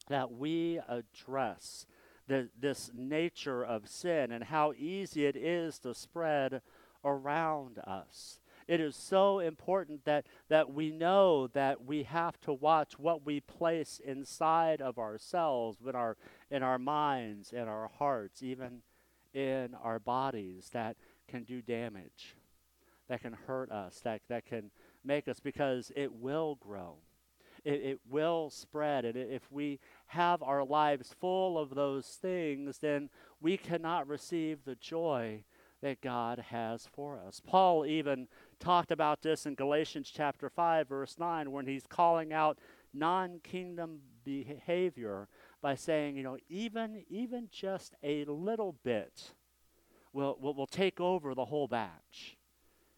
that 0.08 0.32
we 0.32 0.80
address 0.90 1.86
the, 2.28 2.50
this 2.60 2.92
nature 2.94 3.64
of 3.64 3.88
sin 3.88 4.32
and 4.32 4.46
how 4.46 4.74
easy 4.74 5.26
it 5.26 5.36
is 5.36 5.80
to 5.80 5.94
spread 5.94 6.62
around 7.04 7.80
us. 7.80 8.40
It 8.68 8.80
is 8.80 8.96
so 8.96 9.40
important 9.40 10.06
that, 10.06 10.26
that 10.48 10.74
we 10.74 10.90
know 10.90 11.48
that 11.48 11.84
we 11.86 12.04
have 12.04 12.40
to 12.42 12.54
watch 12.54 12.98
what 12.98 13.26
we 13.26 13.42
place 13.42 14.00
inside 14.04 14.82
of 14.82 14.98
ourselves, 14.98 15.80
in 15.86 15.96
our, 15.96 16.16
in 16.50 16.64
our 16.64 16.80
minds, 16.80 17.52
in 17.52 17.68
our 17.68 17.90
hearts, 18.00 18.42
even 18.42 18.82
in 19.34 19.76
our 19.84 20.00
bodies 20.00 20.70
that 20.72 20.96
can 21.28 21.44
do 21.44 21.62
damage, 21.62 22.36
that 23.10 23.22
can 23.22 23.34
hurt 23.48 23.70
us, 23.70 24.00
that, 24.06 24.22
that 24.30 24.46
can 24.46 24.72
make 25.04 25.28
us, 25.28 25.42
because 25.42 25.92
it 25.96 26.14
will 26.14 26.56
grow 26.56 26.96
it, 27.64 27.82
it 27.82 28.00
will 28.10 28.50
spread. 28.50 29.06
And 29.06 29.16
if 29.18 29.52
we 29.52 29.80
have 30.08 30.44
our 30.44 30.64
lives 30.64 31.16
full 31.20 31.58
of 31.58 31.76
those 31.76 32.08
things, 32.08 32.78
then 32.80 33.10
we 33.42 33.58
cannot 33.58 34.08
receive 34.08 34.64
the 34.64 34.76
joy 34.76 35.44
that 35.84 36.02
God 36.02 36.40
has 36.50 36.88
for 36.94 37.20
us. 37.20 37.42
Paul 37.46 37.86
even 37.86 38.28
talked 38.60 38.92
about 38.92 39.22
this 39.22 39.46
in 39.46 39.54
Galatians 39.54 40.10
chapter 40.14 40.50
5 40.50 40.88
verse 40.88 41.18
9 41.20 41.52
when 41.52 41.68
he's 41.68 41.86
calling 41.88 42.32
out 42.32 42.58
non-kingdom 42.94 44.00
behavior 44.24 45.28
by 45.62 45.76
saying, 45.76 46.16
you 46.16 46.24
know, 46.24 46.38
even 46.50 47.04
even 47.10 47.50
just 47.52 47.96
a 48.02 48.24
little 48.26 48.76
bit 48.84 49.34
will 50.14 50.38
will, 50.40 50.54
will 50.54 50.68
take 50.68 51.02
over 51.02 51.36
the 51.36 51.46
whole 51.46 51.68
batch. 51.68 52.38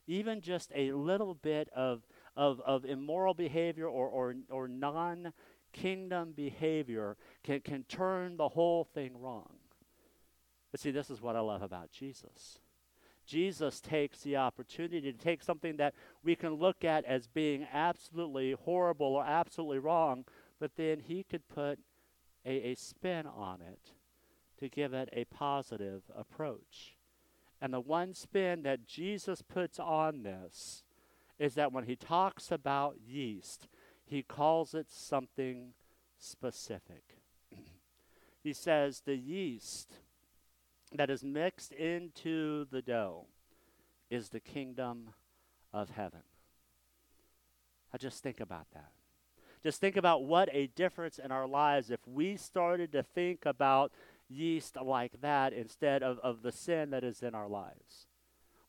Even 0.08 0.40
just 0.40 0.72
a 0.76 0.92
little 0.92 1.34
bit 1.34 1.68
of 1.76 2.04
of, 2.36 2.62
of 2.66 2.86
immoral 2.86 3.34
behavior 3.34 3.88
or, 3.88 4.08
or, 4.08 4.36
or 4.50 4.68
non 4.68 5.34
kingdom 5.74 6.34
behavior 6.36 7.18
can, 7.44 7.60
can 7.62 7.84
turn 7.84 8.38
the 8.38 8.50
whole 8.50 8.84
thing 8.84 9.12
wrong. 9.20 9.56
But 10.72 10.80
see, 10.80 10.92
this 10.92 11.10
is 11.10 11.22
what 11.22 11.36
I 11.36 11.40
love 11.40 11.62
about 11.62 11.92
Jesus. 11.92 12.60
Jesus 13.26 13.82
takes 13.82 14.22
the 14.22 14.38
opportunity 14.38 15.12
to 15.12 15.18
take 15.18 15.42
something 15.42 15.78
that 15.78 15.96
we 16.24 16.36
can 16.36 16.54
look 16.54 16.84
at 16.84 17.06
as 17.06 17.28
being 17.28 17.68
absolutely 17.74 18.52
horrible 18.52 19.16
or 19.16 19.26
absolutely 19.26 19.80
wrong, 19.80 20.26
but 20.60 20.76
then 20.76 21.00
he 21.00 21.24
could 21.24 21.48
put 21.48 21.80
a, 22.46 22.72
a 22.72 22.76
spin 22.76 23.26
on 23.26 23.62
it 23.62 23.92
to 24.60 24.70
give 24.70 24.94
it 24.94 25.10
a 25.12 25.26
positive 25.26 26.04
approach. 26.16 26.96
And 27.60 27.74
the 27.74 27.80
one 27.80 28.14
spin 28.14 28.64
that 28.64 28.86
Jesus 28.86 29.42
puts 29.42 29.80
on 29.80 30.24
this 30.24 30.84
is 31.40 31.56
that 31.56 31.72
when 31.72 31.86
he 31.86 31.96
talks 31.96 32.52
about 32.52 32.98
yeast, 33.06 33.68
he 34.06 34.24
calls 34.24 34.74
it 34.74 34.88
something 34.90 35.74
specific. 36.18 37.18
he 38.44 38.54
says 38.54 39.02
the 39.06 39.16
yeast 39.16 39.94
that 40.94 41.10
is 41.10 41.24
mixed 41.24 41.72
into 41.72 42.66
the 42.72 42.82
dough 42.82 43.26
is 44.10 44.30
the 44.30 44.40
kingdom 44.40 45.10
of 45.74 45.90
heaven. 45.90 46.22
I 47.94 47.98
just 47.98 48.22
think 48.24 48.40
about 48.40 48.68
that. 48.74 48.92
Just 49.64 49.82
think 49.82 49.98
about 49.98 50.24
what 50.24 50.48
a 50.54 50.68
difference 50.68 51.18
in 51.18 51.32
our 51.32 51.48
lives 51.48 51.90
if 51.90 52.00
we 52.06 52.38
started 52.38 52.92
to 52.92 53.02
think 53.02 53.46
about 53.46 53.92
yeast 54.30 54.78
like 54.82 55.22
that 55.22 55.54
instead 55.54 56.04
of, 56.04 56.20
of 56.20 56.44
the 56.44 56.52
sin 56.52 56.92
that 56.92 57.04
is 57.04 57.24
in 57.24 57.34
our 57.34 57.48
lives. 57.48 58.08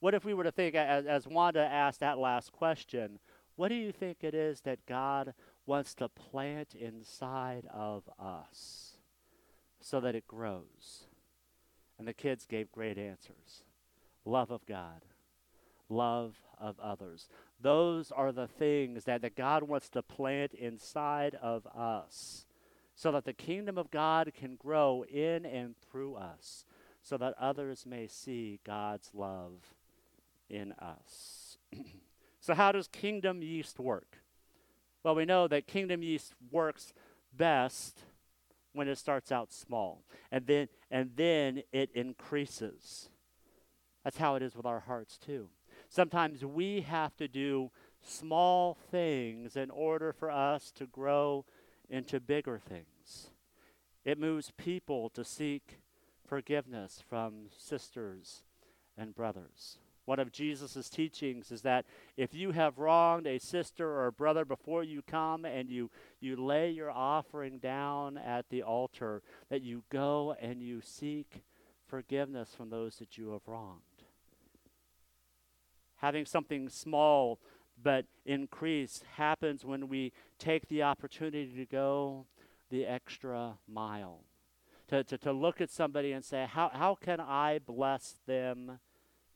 What 0.00 0.14
if 0.14 0.24
we 0.24 0.34
were 0.34 0.44
to 0.44 0.52
think, 0.52 0.74
as, 0.74 1.06
as 1.06 1.26
Wanda 1.26 1.60
asked 1.60 2.00
that 2.00 2.18
last 2.18 2.52
question, 2.52 3.18
what 3.56 3.68
do 3.68 3.74
you 3.74 3.92
think 3.92 4.18
it 4.22 4.34
is 4.34 4.60
that 4.62 4.86
God 4.86 5.32
wants 5.64 5.94
to 5.94 6.08
plant 6.08 6.74
inside 6.74 7.66
of 7.72 8.08
us 8.18 8.98
so 9.80 10.00
that 10.00 10.14
it 10.14 10.26
grows? 10.26 11.06
And 11.98 12.06
the 12.06 12.12
kids 12.12 12.46
gave 12.46 12.70
great 12.70 12.98
answers 12.98 13.62
love 14.26 14.50
of 14.50 14.66
God, 14.66 15.02
love 15.88 16.34
of 16.58 16.78
others. 16.80 17.28
Those 17.60 18.10
are 18.10 18.32
the 18.32 18.48
things 18.48 19.04
that, 19.04 19.22
that 19.22 19.36
God 19.36 19.62
wants 19.62 19.88
to 19.90 20.02
plant 20.02 20.52
inside 20.52 21.36
of 21.40 21.66
us 21.66 22.44
so 22.96 23.12
that 23.12 23.24
the 23.24 23.32
kingdom 23.32 23.76
of 23.78 23.90
God 23.90 24.32
can 24.34 24.56
grow 24.56 25.04
in 25.04 25.44
and 25.44 25.76
through 25.76 26.16
us, 26.16 26.64
so 27.02 27.18
that 27.18 27.34
others 27.38 27.84
may 27.86 28.08
see 28.08 28.58
God's 28.64 29.10
love 29.14 29.75
in 30.48 30.72
us. 30.72 31.58
so, 32.40 32.54
how 32.54 32.72
does 32.72 32.88
kingdom 32.88 33.42
yeast 33.42 33.78
work? 33.78 34.18
Well, 35.02 35.14
we 35.14 35.24
know 35.24 35.46
that 35.48 35.66
kingdom 35.66 36.02
yeast 36.02 36.34
works 36.50 36.92
best 37.32 38.00
when 38.72 38.88
it 38.88 38.98
starts 38.98 39.32
out 39.32 39.52
small 39.52 40.04
and 40.30 40.46
then 40.46 40.68
and 40.90 41.10
then 41.16 41.62
it 41.72 41.90
increases. 41.94 43.08
That's 44.04 44.18
how 44.18 44.36
it 44.36 44.42
is 44.42 44.54
with 44.54 44.66
our 44.66 44.80
hearts 44.80 45.18
too. 45.18 45.48
Sometimes 45.88 46.44
we 46.44 46.82
have 46.82 47.16
to 47.16 47.28
do 47.28 47.70
small 48.02 48.76
things 48.90 49.56
in 49.56 49.70
order 49.70 50.12
for 50.12 50.30
us 50.30 50.70
to 50.72 50.86
grow 50.86 51.44
into 51.88 52.20
bigger 52.20 52.58
things. 52.58 53.30
It 54.04 54.18
moves 54.18 54.52
people 54.56 55.08
to 55.10 55.24
seek 55.24 55.80
forgiveness 56.24 57.02
from 57.08 57.46
sisters 57.56 58.42
and 58.96 59.14
brothers. 59.14 59.78
One 60.06 60.20
of 60.20 60.32
Jesus' 60.32 60.88
teachings 60.88 61.50
is 61.50 61.62
that 61.62 61.84
if 62.16 62.32
you 62.32 62.52
have 62.52 62.78
wronged 62.78 63.26
a 63.26 63.38
sister 63.38 63.88
or 63.88 64.06
a 64.06 64.12
brother 64.12 64.44
before 64.44 64.84
you 64.84 65.02
come 65.02 65.44
and 65.44 65.68
you, 65.68 65.90
you 66.20 66.36
lay 66.36 66.70
your 66.70 66.92
offering 66.92 67.58
down 67.58 68.16
at 68.16 68.48
the 68.48 68.62
altar, 68.62 69.22
that 69.50 69.62
you 69.62 69.82
go 69.90 70.36
and 70.40 70.62
you 70.62 70.80
seek 70.80 71.42
forgiveness 71.88 72.54
from 72.56 72.70
those 72.70 72.96
that 72.96 73.18
you 73.18 73.32
have 73.32 73.46
wronged. 73.48 73.80
Having 75.96 76.26
something 76.26 76.68
small 76.68 77.40
but 77.82 78.06
increased 78.24 79.04
happens 79.16 79.64
when 79.64 79.88
we 79.88 80.12
take 80.38 80.68
the 80.68 80.84
opportunity 80.84 81.52
to 81.56 81.66
go 81.66 82.26
the 82.70 82.86
extra 82.86 83.58
mile. 83.68 84.20
To, 84.88 85.02
to, 85.02 85.18
to 85.18 85.32
look 85.32 85.60
at 85.60 85.70
somebody 85.70 86.12
and 86.12 86.24
say, 86.24 86.46
how, 86.48 86.70
how 86.72 86.94
can 86.94 87.18
I 87.20 87.58
bless 87.58 88.14
them 88.26 88.78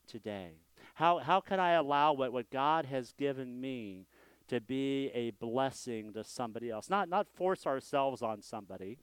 today? 0.07 0.53
How, 0.95 1.19
how 1.19 1.39
can 1.39 1.59
I 1.59 1.71
allow 1.71 2.13
what, 2.13 2.33
what 2.33 2.49
God 2.49 2.85
has 2.85 3.13
given 3.13 3.59
me 3.59 4.07
to 4.47 4.59
be 4.59 5.09
a 5.13 5.31
blessing 5.31 6.13
to 6.13 6.23
somebody 6.23 6.69
else? 6.69 6.89
Not, 6.89 7.09
not 7.09 7.27
force 7.27 7.65
ourselves 7.65 8.21
on 8.21 8.41
somebody, 8.41 8.99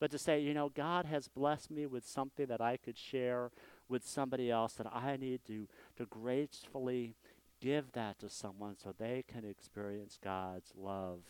but 0.00 0.10
to 0.10 0.18
say, 0.18 0.40
you 0.40 0.54
know, 0.54 0.68
God 0.68 1.06
has 1.06 1.28
blessed 1.28 1.70
me 1.70 1.86
with 1.86 2.06
something 2.06 2.46
that 2.46 2.60
I 2.60 2.76
could 2.76 2.98
share 2.98 3.50
with 3.88 4.06
somebody 4.06 4.50
else 4.50 4.74
that 4.74 4.86
I 4.92 5.16
need 5.16 5.44
to, 5.46 5.68
to 5.96 6.06
gracefully 6.06 7.14
give 7.60 7.92
that 7.92 8.18
to 8.18 8.28
someone 8.28 8.76
so 8.76 8.92
they 8.92 9.24
can 9.26 9.44
experience 9.44 10.18
God's 10.22 10.72
love 10.76 11.20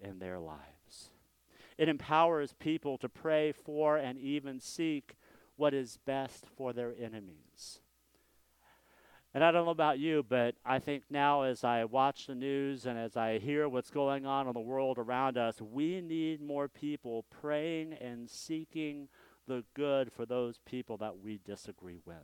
in 0.00 0.18
their 0.18 0.38
lives. 0.38 1.10
It 1.76 1.88
empowers 1.88 2.54
people 2.58 2.96
to 2.98 3.08
pray 3.08 3.52
for 3.52 3.96
and 3.96 4.18
even 4.18 4.60
seek 4.60 5.16
what 5.56 5.74
is 5.74 5.98
best 6.06 6.46
for 6.56 6.72
their 6.72 6.94
enemies. 6.98 7.80
And 9.36 9.44
I 9.44 9.50
don't 9.50 9.66
know 9.66 9.70
about 9.70 9.98
you, 9.98 10.24
but 10.26 10.54
I 10.64 10.78
think 10.78 11.02
now 11.10 11.42
as 11.42 11.62
I 11.62 11.84
watch 11.84 12.26
the 12.26 12.34
news 12.34 12.86
and 12.86 12.98
as 12.98 13.18
I 13.18 13.38
hear 13.38 13.68
what's 13.68 13.90
going 13.90 14.24
on 14.24 14.46
in 14.46 14.54
the 14.54 14.60
world 14.60 14.96
around 14.96 15.36
us, 15.36 15.60
we 15.60 16.00
need 16.00 16.40
more 16.40 16.68
people 16.68 17.26
praying 17.28 17.92
and 18.00 18.30
seeking 18.30 19.08
the 19.46 19.62
good 19.74 20.10
for 20.10 20.24
those 20.24 20.58
people 20.64 20.96
that 20.96 21.18
we 21.18 21.38
disagree 21.44 22.00
with. 22.06 22.16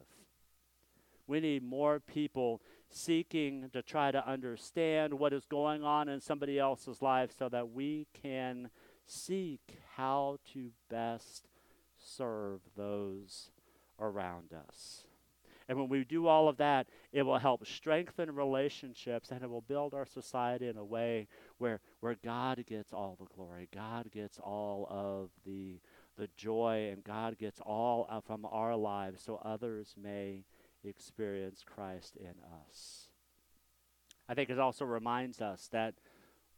We 1.27 1.41
need 1.41 1.63
more 1.63 2.01
people 2.01 2.63
seeking 2.89 3.69
to 3.75 3.83
try 3.83 4.11
to 4.11 4.27
understand 4.27 5.13
what 5.13 5.35
is 5.35 5.45
going 5.45 5.85
on 5.85 6.09
in 6.09 6.19
somebody 6.19 6.59
else's 6.59 7.03
life 7.03 7.31
so 7.39 7.51
that 7.51 7.73
we 7.73 8.07
can 8.15 8.71
seek 9.05 9.81
how 9.97 10.39
to 10.55 10.71
best 10.89 11.47
serve 11.99 12.63
those 12.75 13.51
around 14.01 14.55
us. 14.55 15.05
And 15.69 15.79
when 15.79 15.89
we 15.89 16.05
do 16.05 16.27
all 16.27 16.49
of 16.49 16.57
that, 16.59 16.89
it 17.13 17.23
will 17.23 17.39
help 17.39 17.67
strengthen 17.67 18.35
relationships 18.35 19.31
and 19.31 19.43
it 19.43 19.51
will 19.51 19.61
build 19.61 19.95
our 19.95 20.07
society 20.07 20.69
in 20.69 20.77
a 20.77 20.85
way 20.85 21.29
where, 21.59 21.81
where 22.01 22.17
God 22.25 22.65
gets 22.67 22.93
all 22.93 23.17
the 23.19 23.35
glory. 23.35 23.69
God 23.75 24.11
gets 24.11 24.39
all 24.39 24.87
of 24.91 25.31
the, 25.47 25.81
the 26.17 26.29
joy 26.37 26.91
and 26.93 27.05
God 27.05 27.39
gets 27.39 27.61
all 27.61 28.23
from 28.27 28.47
our 28.51 28.77
lives 28.77 29.23
so 29.23 29.41
others 29.45 29.95
may 30.01 30.45
experience 30.85 31.63
Christ 31.65 32.17
in 32.17 32.35
us. 32.69 33.09
I 34.29 34.35
think 34.35 34.51
it 34.51 34.59
also 34.59 34.85
reminds 34.85 35.41
us 35.41 35.69
that 35.73 35.95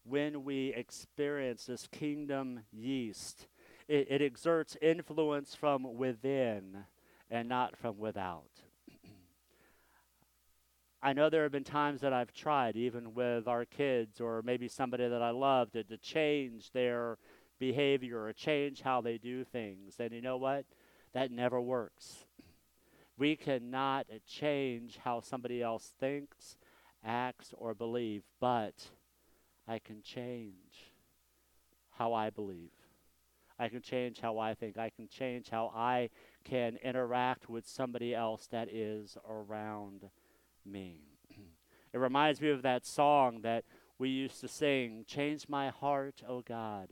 when 0.05 0.45
we 0.45 0.73
experience 0.75 1.64
this 1.64 1.88
kingdom 1.90 2.61
yeast, 2.71 3.47
it, 3.88 4.07
it 4.11 4.23
exerts 4.23 4.77
influence 4.81 5.55
from 5.55 5.97
within 5.97 6.85
and 7.31 7.49
not 7.49 7.77
from 7.77 7.99
without. 7.99 8.63
I 11.05 11.12
know 11.12 11.29
there 11.29 11.43
have 11.43 11.53
been 11.53 11.64
times 11.64 12.01
that 12.01 12.14
I've 12.14 12.33
tried, 12.33 12.77
even 12.77 13.12
with 13.12 13.47
our 13.47 13.67
kids 13.67 14.23
or 14.23 14.40
maybe 14.43 14.69
somebody 14.69 15.07
that 15.07 15.21
I 15.21 15.33
love, 15.33 15.71
to, 15.73 15.85
to 15.85 15.99
change 15.99 16.71
their 16.73 17.19
behavior 17.59 18.25
or 18.25 18.33
change 18.33 18.81
how 18.81 19.03
they 19.03 19.19
do 19.19 19.45
things. 19.45 19.97
And 20.01 20.12
you 20.12 20.23
know 20.23 20.38
what? 20.38 20.64
That 21.12 21.31
never 21.31 21.61
works. 21.61 22.25
We 23.19 23.37
cannot 23.37 24.07
change 24.27 24.99
how 25.05 25.21
somebody 25.21 25.62
else 25.62 25.93
thinks, 26.01 26.57
acts, 27.05 27.53
or 27.59 27.75
believes, 27.75 28.25
but 28.40 28.88
I 29.69 29.81
can 29.81 30.01
change 30.01 30.90
how 31.99 32.14
I 32.14 32.31
believe. 32.31 32.73
I 33.59 33.69
can 33.69 33.83
change 33.83 34.21
how 34.21 34.38
I 34.38 34.55
think. 34.55 34.79
I 34.79 34.88
can 34.88 35.07
change 35.09 35.51
how 35.51 35.71
I 35.77 36.09
can 36.45 36.79
interact 36.83 37.51
with 37.51 37.69
somebody 37.69 38.14
else 38.14 38.47
that 38.47 38.73
is 38.73 39.19
around 39.29 40.09
me. 40.66 41.00
it 41.92 41.98
reminds 41.98 42.40
me 42.40 42.50
of 42.50 42.62
that 42.62 42.87
song 42.87 43.40
that 43.42 43.64
we 43.98 44.09
used 44.09 44.40
to 44.40 44.48
sing 44.48 45.05
Change 45.07 45.48
my 45.48 45.70
heart, 45.70 46.22
O 46.29 46.40
God, 46.40 46.88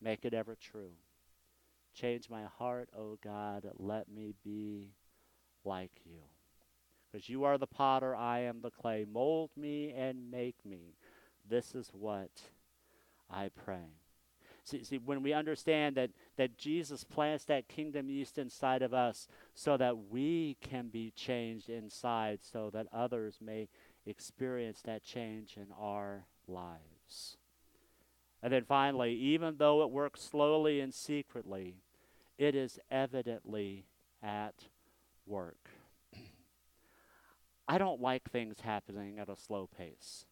make 0.00 0.24
it 0.24 0.34
ever 0.34 0.56
true. 0.56 0.92
Change 1.94 2.28
my 2.28 2.44
heart, 2.58 2.90
O 2.96 3.18
God, 3.22 3.70
let 3.78 4.08
me 4.08 4.34
be 4.44 4.92
like 5.64 5.92
you. 6.04 6.20
Because 7.10 7.28
you 7.28 7.44
are 7.44 7.56
the 7.56 7.66
potter, 7.66 8.14
I 8.14 8.40
am 8.40 8.60
the 8.60 8.70
clay. 8.70 9.06
Mold 9.10 9.50
me 9.56 9.92
and 9.96 10.30
make 10.30 10.56
me. 10.64 10.96
This 11.48 11.74
is 11.74 11.90
what 11.94 12.30
I 13.30 13.48
pray. 13.48 14.05
See, 14.66 14.82
see, 14.82 14.98
when 14.98 15.22
we 15.22 15.32
understand 15.32 15.94
that, 15.94 16.10
that 16.36 16.58
Jesus 16.58 17.04
plants 17.04 17.44
that 17.44 17.68
kingdom 17.68 18.10
yeast 18.10 18.36
inside 18.36 18.82
of 18.82 18.92
us 18.92 19.28
so 19.54 19.76
that 19.76 20.10
we 20.10 20.56
can 20.60 20.88
be 20.88 21.12
changed 21.14 21.70
inside, 21.70 22.40
so 22.42 22.68
that 22.70 22.88
others 22.92 23.38
may 23.40 23.68
experience 24.04 24.82
that 24.82 25.04
change 25.04 25.56
in 25.56 25.68
our 25.78 26.26
lives. 26.48 27.36
And 28.42 28.52
then 28.52 28.64
finally, 28.64 29.14
even 29.14 29.54
though 29.58 29.82
it 29.82 29.90
works 29.92 30.20
slowly 30.20 30.80
and 30.80 30.92
secretly, 30.92 31.76
it 32.36 32.56
is 32.56 32.80
evidently 32.90 33.86
at 34.20 34.64
work. 35.26 35.70
I 37.68 37.78
don't 37.78 38.00
like 38.00 38.28
things 38.32 38.62
happening 38.62 39.20
at 39.20 39.28
a 39.28 39.36
slow 39.36 39.68
pace. 39.68 40.26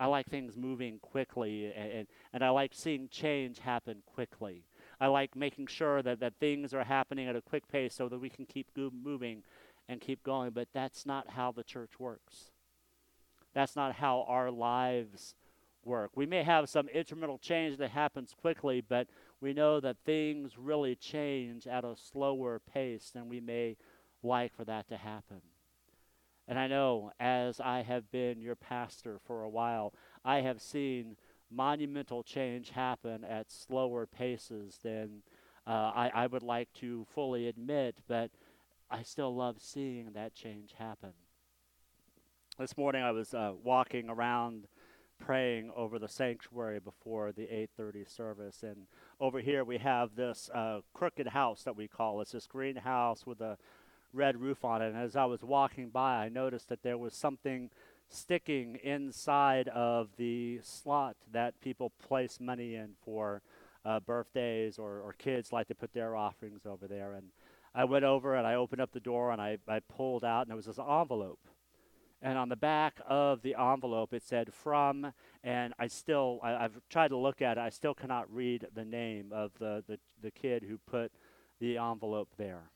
I 0.00 0.06
like 0.06 0.26
things 0.28 0.56
moving 0.56 0.98
quickly, 0.98 1.66
and, 1.66 1.92
and, 1.92 2.06
and 2.32 2.42
I 2.42 2.48
like 2.48 2.72
seeing 2.72 3.08
change 3.10 3.58
happen 3.58 4.02
quickly. 4.06 4.64
I 4.98 5.08
like 5.08 5.36
making 5.36 5.66
sure 5.66 6.00
that, 6.00 6.20
that 6.20 6.32
things 6.40 6.72
are 6.72 6.84
happening 6.84 7.28
at 7.28 7.36
a 7.36 7.42
quick 7.42 7.68
pace 7.68 7.94
so 7.94 8.08
that 8.08 8.18
we 8.18 8.30
can 8.30 8.46
keep 8.46 8.72
go- 8.74 8.90
moving 8.90 9.42
and 9.90 10.00
keep 10.00 10.22
going. 10.22 10.52
But 10.52 10.68
that's 10.72 11.04
not 11.04 11.28
how 11.28 11.52
the 11.52 11.62
church 11.62 12.00
works. 12.00 12.50
That's 13.52 13.76
not 13.76 13.96
how 13.96 14.24
our 14.26 14.50
lives 14.50 15.34
work. 15.84 16.12
We 16.14 16.24
may 16.24 16.44
have 16.44 16.70
some 16.70 16.88
instrumental 16.88 17.38
change 17.38 17.76
that 17.76 17.90
happens 17.90 18.34
quickly, 18.40 18.80
but 18.80 19.06
we 19.42 19.52
know 19.52 19.80
that 19.80 19.98
things 20.06 20.56
really 20.56 20.94
change 20.94 21.66
at 21.66 21.84
a 21.84 21.94
slower 21.94 22.58
pace 22.72 23.10
than 23.12 23.28
we 23.28 23.40
may 23.40 23.76
like 24.22 24.54
for 24.54 24.64
that 24.64 24.88
to 24.88 24.96
happen. 24.96 25.42
And 26.50 26.58
I 26.58 26.66
know 26.66 27.12
as 27.20 27.60
I 27.60 27.82
have 27.82 28.10
been 28.10 28.40
your 28.40 28.56
pastor 28.56 29.20
for 29.24 29.44
a 29.44 29.48
while, 29.48 29.94
I 30.24 30.40
have 30.40 30.60
seen 30.60 31.16
monumental 31.48 32.24
change 32.24 32.70
happen 32.70 33.22
at 33.22 33.52
slower 33.52 34.04
paces 34.04 34.80
than 34.82 35.22
uh, 35.64 35.92
I, 35.94 36.10
I 36.12 36.26
would 36.26 36.42
like 36.42 36.72
to 36.80 37.06
fully 37.14 37.46
admit, 37.46 37.98
but 38.08 38.32
I 38.90 39.04
still 39.04 39.32
love 39.32 39.58
seeing 39.60 40.10
that 40.14 40.34
change 40.34 40.74
happen. 40.76 41.12
This 42.58 42.76
morning 42.76 43.04
I 43.04 43.12
was 43.12 43.32
uh, 43.32 43.52
walking 43.62 44.10
around 44.10 44.66
praying 45.20 45.70
over 45.76 46.00
the 46.00 46.08
sanctuary 46.08 46.80
before 46.80 47.30
the 47.30 47.42
8:30 47.78 48.08
service 48.08 48.62
and 48.62 48.86
over 49.20 49.38
here 49.40 49.64
we 49.64 49.78
have 49.78 50.16
this 50.16 50.50
uh, 50.52 50.80
crooked 50.94 51.28
house 51.28 51.62
that 51.62 51.76
we 51.76 51.86
call 51.86 52.22
it's 52.22 52.32
this 52.32 52.46
greenhouse 52.46 53.26
with 53.26 53.42
a 53.42 53.58
red 54.12 54.40
roof 54.40 54.64
on 54.64 54.82
it. 54.82 54.88
And 54.88 54.96
as 54.96 55.16
I 55.16 55.24
was 55.24 55.42
walking 55.42 55.90
by, 55.90 56.24
I 56.24 56.28
noticed 56.28 56.68
that 56.68 56.82
there 56.82 56.98
was 56.98 57.14
something 57.14 57.70
sticking 58.08 58.76
inside 58.82 59.68
of 59.68 60.08
the 60.16 60.60
slot 60.62 61.16
that 61.32 61.60
people 61.60 61.92
place 62.02 62.38
money 62.40 62.74
in 62.74 62.90
for 63.04 63.42
uh, 63.84 64.00
birthdays 64.00 64.78
or, 64.78 65.00
or 65.00 65.14
kids 65.16 65.52
like 65.52 65.68
to 65.68 65.74
put 65.74 65.92
their 65.92 66.16
offerings 66.16 66.66
over 66.66 66.86
there. 66.86 67.12
And 67.12 67.28
I 67.74 67.84
went 67.84 68.04
over 68.04 68.34
and 68.34 68.46
I 68.46 68.54
opened 68.54 68.80
up 68.80 68.92
the 68.92 69.00
door 69.00 69.30
and 69.30 69.40
I, 69.40 69.58
I 69.68 69.80
pulled 69.80 70.24
out, 70.24 70.42
and 70.42 70.50
there 70.50 70.56
was 70.56 70.66
this 70.66 70.78
envelope. 70.78 71.38
And 72.22 72.36
on 72.36 72.50
the 72.50 72.56
back 72.56 73.00
of 73.08 73.40
the 73.40 73.54
envelope, 73.58 74.12
it 74.12 74.22
said 74.22 74.52
from, 74.52 75.12
and 75.42 75.72
I 75.78 75.86
still, 75.86 76.38
I, 76.42 76.62
have 76.62 76.78
tried 76.90 77.08
to 77.08 77.16
look 77.16 77.40
at 77.40 77.56
it, 77.56 77.60
I 77.60 77.70
still 77.70 77.94
cannot 77.94 78.30
read 78.30 78.66
the 78.74 78.84
name 78.84 79.32
of 79.32 79.52
the, 79.58 79.82
the, 79.86 79.98
the 80.20 80.30
kid 80.30 80.64
who 80.68 80.76
put 80.78 81.12
the 81.60 81.78
envelope 81.78 82.28
there 82.36 82.70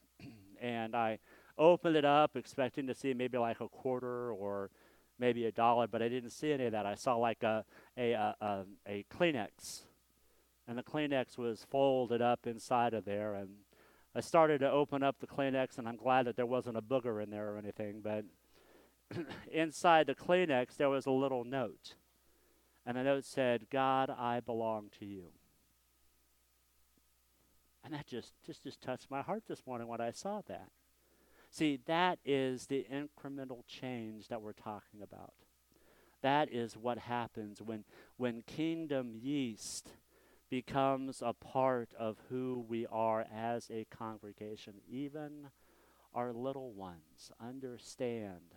and 0.64 0.96
I 0.96 1.18
opened 1.58 1.94
it 1.94 2.04
up 2.04 2.36
expecting 2.36 2.86
to 2.86 2.94
see 2.94 3.12
maybe 3.12 3.36
like 3.36 3.60
a 3.60 3.68
quarter 3.68 4.32
or 4.32 4.70
maybe 5.18 5.44
a 5.44 5.52
dollar, 5.52 5.86
but 5.86 6.02
I 6.02 6.08
didn't 6.08 6.30
see 6.30 6.52
any 6.52 6.64
of 6.64 6.72
that. 6.72 6.86
I 6.86 6.94
saw 6.94 7.16
like 7.16 7.42
a 7.42 7.64
a 7.96 8.12
a, 8.12 8.34
a, 8.40 8.64
a 8.86 9.04
Kleenex, 9.14 9.82
and 10.66 10.78
the 10.78 10.82
Kleenex 10.82 11.36
was 11.36 11.66
folded 11.70 12.22
up 12.22 12.46
inside 12.46 12.94
of 12.94 13.04
there, 13.04 13.34
and 13.34 13.50
I 14.14 14.20
started 14.20 14.60
to 14.60 14.70
open 14.70 15.02
up 15.02 15.16
the 15.20 15.26
Kleenex, 15.26 15.76
and 15.76 15.86
I'm 15.86 15.96
glad 15.96 16.26
that 16.26 16.36
there 16.36 16.46
wasn't 16.46 16.78
a 16.78 16.82
booger 16.82 17.22
in 17.22 17.30
there 17.30 17.52
or 17.52 17.58
anything, 17.58 18.00
but 18.02 18.24
inside 19.52 20.06
the 20.06 20.14
Kleenex 20.14 20.76
there 20.76 20.88
was 20.88 21.04
a 21.04 21.10
little 21.10 21.44
note, 21.44 21.94
and 22.86 22.96
the 22.96 23.02
note 23.02 23.26
said, 23.26 23.66
"God, 23.70 24.08
I 24.08 24.40
belong 24.40 24.88
to 24.98 25.04
you." 25.04 25.32
And 27.84 27.92
that 27.92 28.06
just, 28.06 28.32
just, 28.46 28.62
just 28.62 28.80
touched 28.80 29.10
my 29.10 29.20
heart 29.20 29.42
this 29.46 29.66
morning 29.66 29.86
when 29.88 30.00
I 30.00 30.10
saw 30.10 30.40
that. 30.48 30.70
See, 31.50 31.78
that 31.86 32.18
is 32.24 32.66
the 32.66 32.86
incremental 32.90 33.62
change 33.68 34.28
that 34.28 34.40
we're 34.40 34.54
talking 34.54 35.02
about. 35.02 35.34
That 36.22 36.50
is 36.50 36.76
what 36.76 36.96
happens 36.96 37.60
when, 37.60 37.84
when 38.16 38.42
kingdom 38.46 39.12
yeast 39.14 39.90
becomes 40.48 41.22
a 41.24 41.34
part 41.34 41.90
of 41.98 42.16
who 42.30 42.64
we 42.66 42.86
are 42.86 43.26
as 43.32 43.68
a 43.70 43.86
congregation. 43.90 44.74
Even 44.88 45.50
our 46.14 46.32
little 46.32 46.72
ones 46.72 47.30
understand 47.38 48.54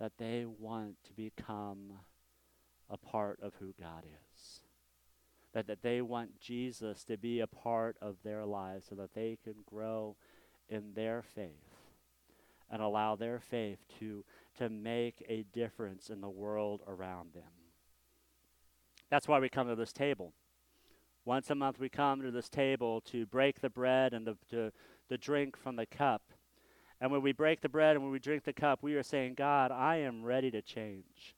that 0.00 0.12
they 0.18 0.44
want 0.44 0.96
to 1.04 1.12
become 1.12 1.92
a 2.90 2.96
part 2.96 3.38
of 3.40 3.54
who 3.60 3.72
God 3.80 4.04
is 4.04 4.25
that, 5.56 5.66
that 5.68 5.80
they 5.80 6.02
want 6.02 6.38
Jesus 6.38 7.02
to 7.04 7.16
be 7.16 7.40
a 7.40 7.46
part 7.46 7.96
of 8.02 8.16
their 8.22 8.44
lives 8.44 8.88
so 8.90 8.94
that 8.96 9.14
they 9.14 9.38
can 9.42 9.54
grow 9.64 10.14
in 10.68 10.92
their 10.92 11.22
faith 11.22 11.78
and 12.70 12.82
allow 12.82 13.16
their 13.16 13.40
faith 13.40 13.78
to, 13.98 14.22
to 14.58 14.68
make 14.68 15.24
a 15.30 15.46
difference 15.54 16.10
in 16.10 16.20
the 16.20 16.28
world 16.28 16.82
around 16.86 17.32
them. 17.32 17.54
That's 19.08 19.26
why 19.26 19.38
we 19.38 19.48
come 19.48 19.66
to 19.68 19.74
this 19.74 19.94
table. 19.94 20.34
Once 21.24 21.48
a 21.48 21.54
month, 21.54 21.80
we 21.80 21.88
come 21.88 22.20
to 22.20 22.30
this 22.30 22.50
table 22.50 23.00
to 23.00 23.24
break 23.24 23.62
the 23.62 23.70
bread 23.70 24.12
and 24.12 24.26
the, 24.26 24.36
to, 24.50 24.70
to 25.08 25.16
drink 25.16 25.56
from 25.56 25.76
the 25.76 25.86
cup. 25.86 26.20
And 27.00 27.10
when 27.10 27.22
we 27.22 27.32
break 27.32 27.62
the 27.62 27.70
bread 27.70 27.96
and 27.96 28.04
when 28.04 28.12
we 28.12 28.18
drink 28.18 28.44
the 28.44 28.52
cup, 28.52 28.82
we 28.82 28.94
are 28.94 29.02
saying, 29.02 29.36
God, 29.38 29.70
I 29.70 29.96
am 29.96 30.22
ready 30.22 30.50
to 30.50 30.60
change. 30.60 31.34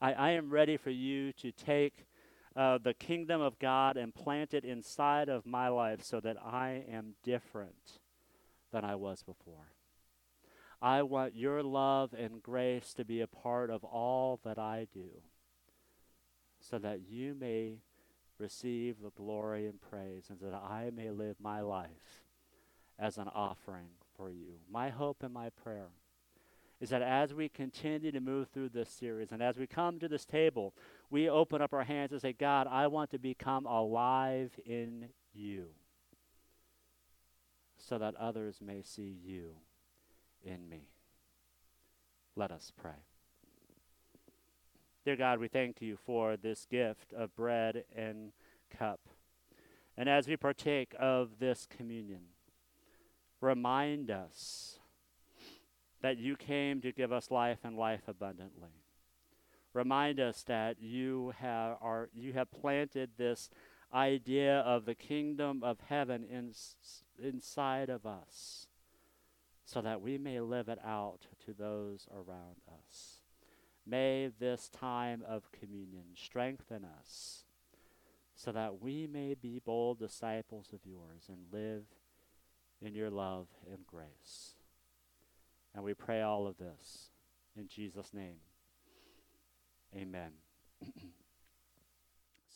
I, 0.00 0.12
I 0.12 0.30
am 0.30 0.50
ready 0.50 0.76
for 0.76 0.90
you 0.90 1.32
to 1.34 1.52
take 1.52 2.04
uh, 2.56 2.78
the 2.78 2.94
kingdom 2.94 3.40
of 3.40 3.58
God 3.58 3.96
and 3.96 4.14
plant 4.14 4.54
it 4.54 4.64
inside 4.64 5.28
of 5.28 5.46
my 5.46 5.68
life 5.68 6.02
so 6.02 6.20
that 6.20 6.36
I 6.42 6.84
am 6.90 7.14
different 7.22 7.98
than 8.72 8.84
I 8.84 8.94
was 8.94 9.22
before. 9.22 9.72
I 10.80 11.02
want 11.02 11.34
your 11.34 11.62
love 11.62 12.14
and 12.16 12.42
grace 12.42 12.92
to 12.94 13.04
be 13.04 13.20
a 13.20 13.26
part 13.26 13.70
of 13.70 13.84
all 13.84 14.40
that 14.44 14.58
I 14.58 14.86
do 14.92 15.08
so 16.60 16.78
that 16.78 17.00
you 17.08 17.34
may 17.34 17.78
receive 18.38 18.96
the 19.00 19.10
glory 19.10 19.66
and 19.66 19.80
praise 19.80 20.26
and 20.28 20.40
that 20.40 20.54
I 20.54 20.90
may 20.94 21.10
live 21.10 21.36
my 21.40 21.60
life 21.60 22.24
as 22.98 23.18
an 23.18 23.28
offering 23.34 23.88
for 24.16 24.30
you. 24.30 24.58
My 24.70 24.90
hope 24.90 25.22
and 25.22 25.32
my 25.32 25.50
prayer 25.50 25.88
is 26.80 26.90
that 26.90 27.02
as 27.02 27.32
we 27.32 27.48
continue 27.48 28.12
to 28.12 28.20
move 28.20 28.48
through 28.48 28.68
this 28.68 28.90
series 28.90 29.32
and 29.32 29.42
as 29.42 29.56
we 29.56 29.66
come 29.66 29.98
to 29.98 30.08
this 30.08 30.24
table, 30.24 30.74
we 31.10 31.28
open 31.28 31.62
up 31.62 31.72
our 31.72 31.84
hands 31.84 32.12
and 32.12 32.20
say, 32.20 32.32
God, 32.32 32.66
I 32.70 32.86
want 32.86 33.10
to 33.10 33.18
become 33.18 33.66
alive 33.66 34.50
in 34.64 35.08
you 35.32 35.66
so 37.76 37.98
that 37.98 38.14
others 38.16 38.60
may 38.64 38.82
see 38.82 39.16
you 39.22 39.56
in 40.42 40.68
me. 40.68 40.88
Let 42.36 42.50
us 42.50 42.72
pray. 42.76 43.04
Dear 45.04 45.16
God, 45.16 45.38
we 45.38 45.48
thank 45.48 45.82
you 45.82 45.96
for 45.96 46.36
this 46.36 46.66
gift 46.70 47.12
of 47.12 47.36
bread 47.36 47.84
and 47.94 48.32
cup. 48.70 49.00
And 49.96 50.08
as 50.08 50.26
we 50.26 50.36
partake 50.36 50.94
of 50.98 51.38
this 51.38 51.66
communion, 51.68 52.22
remind 53.40 54.10
us 54.10 54.78
that 56.00 56.18
you 56.18 56.36
came 56.36 56.80
to 56.80 56.90
give 56.90 57.12
us 57.12 57.30
life 57.30 57.58
and 57.64 57.76
life 57.76 58.02
abundantly. 58.08 58.83
Remind 59.74 60.20
us 60.20 60.44
that 60.44 60.80
you 60.80 61.34
have, 61.40 61.76
are, 61.82 62.08
you 62.14 62.32
have 62.32 62.50
planted 62.52 63.10
this 63.18 63.50
idea 63.92 64.60
of 64.60 64.84
the 64.84 64.94
kingdom 64.94 65.62
of 65.62 65.78
heaven 65.88 66.24
in, 66.24 66.52
inside 67.22 67.90
of 67.90 68.06
us 68.06 68.68
so 69.64 69.80
that 69.80 70.00
we 70.00 70.16
may 70.16 70.40
live 70.40 70.68
it 70.68 70.78
out 70.84 71.26
to 71.44 71.52
those 71.52 72.06
around 72.12 72.60
us. 72.68 73.18
May 73.86 74.30
this 74.38 74.68
time 74.68 75.22
of 75.26 75.50
communion 75.52 76.04
strengthen 76.16 76.84
us 76.84 77.44
so 78.36 78.52
that 78.52 78.80
we 78.80 79.06
may 79.06 79.34
be 79.34 79.60
bold 79.64 79.98
disciples 79.98 80.68
of 80.72 80.80
yours 80.84 81.28
and 81.28 81.38
live 81.52 81.84
in 82.80 82.94
your 82.94 83.10
love 83.10 83.48
and 83.70 83.86
grace. 83.86 84.54
And 85.74 85.82
we 85.82 85.94
pray 85.94 86.22
all 86.22 86.46
of 86.46 86.58
this 86.58 87.10
in 87.56 87.68
Jesus' 87.68 88.14
name. 88.14 88.38
Amen. 89.96 90.32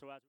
so 0.00 0.10
as 0.10 0.22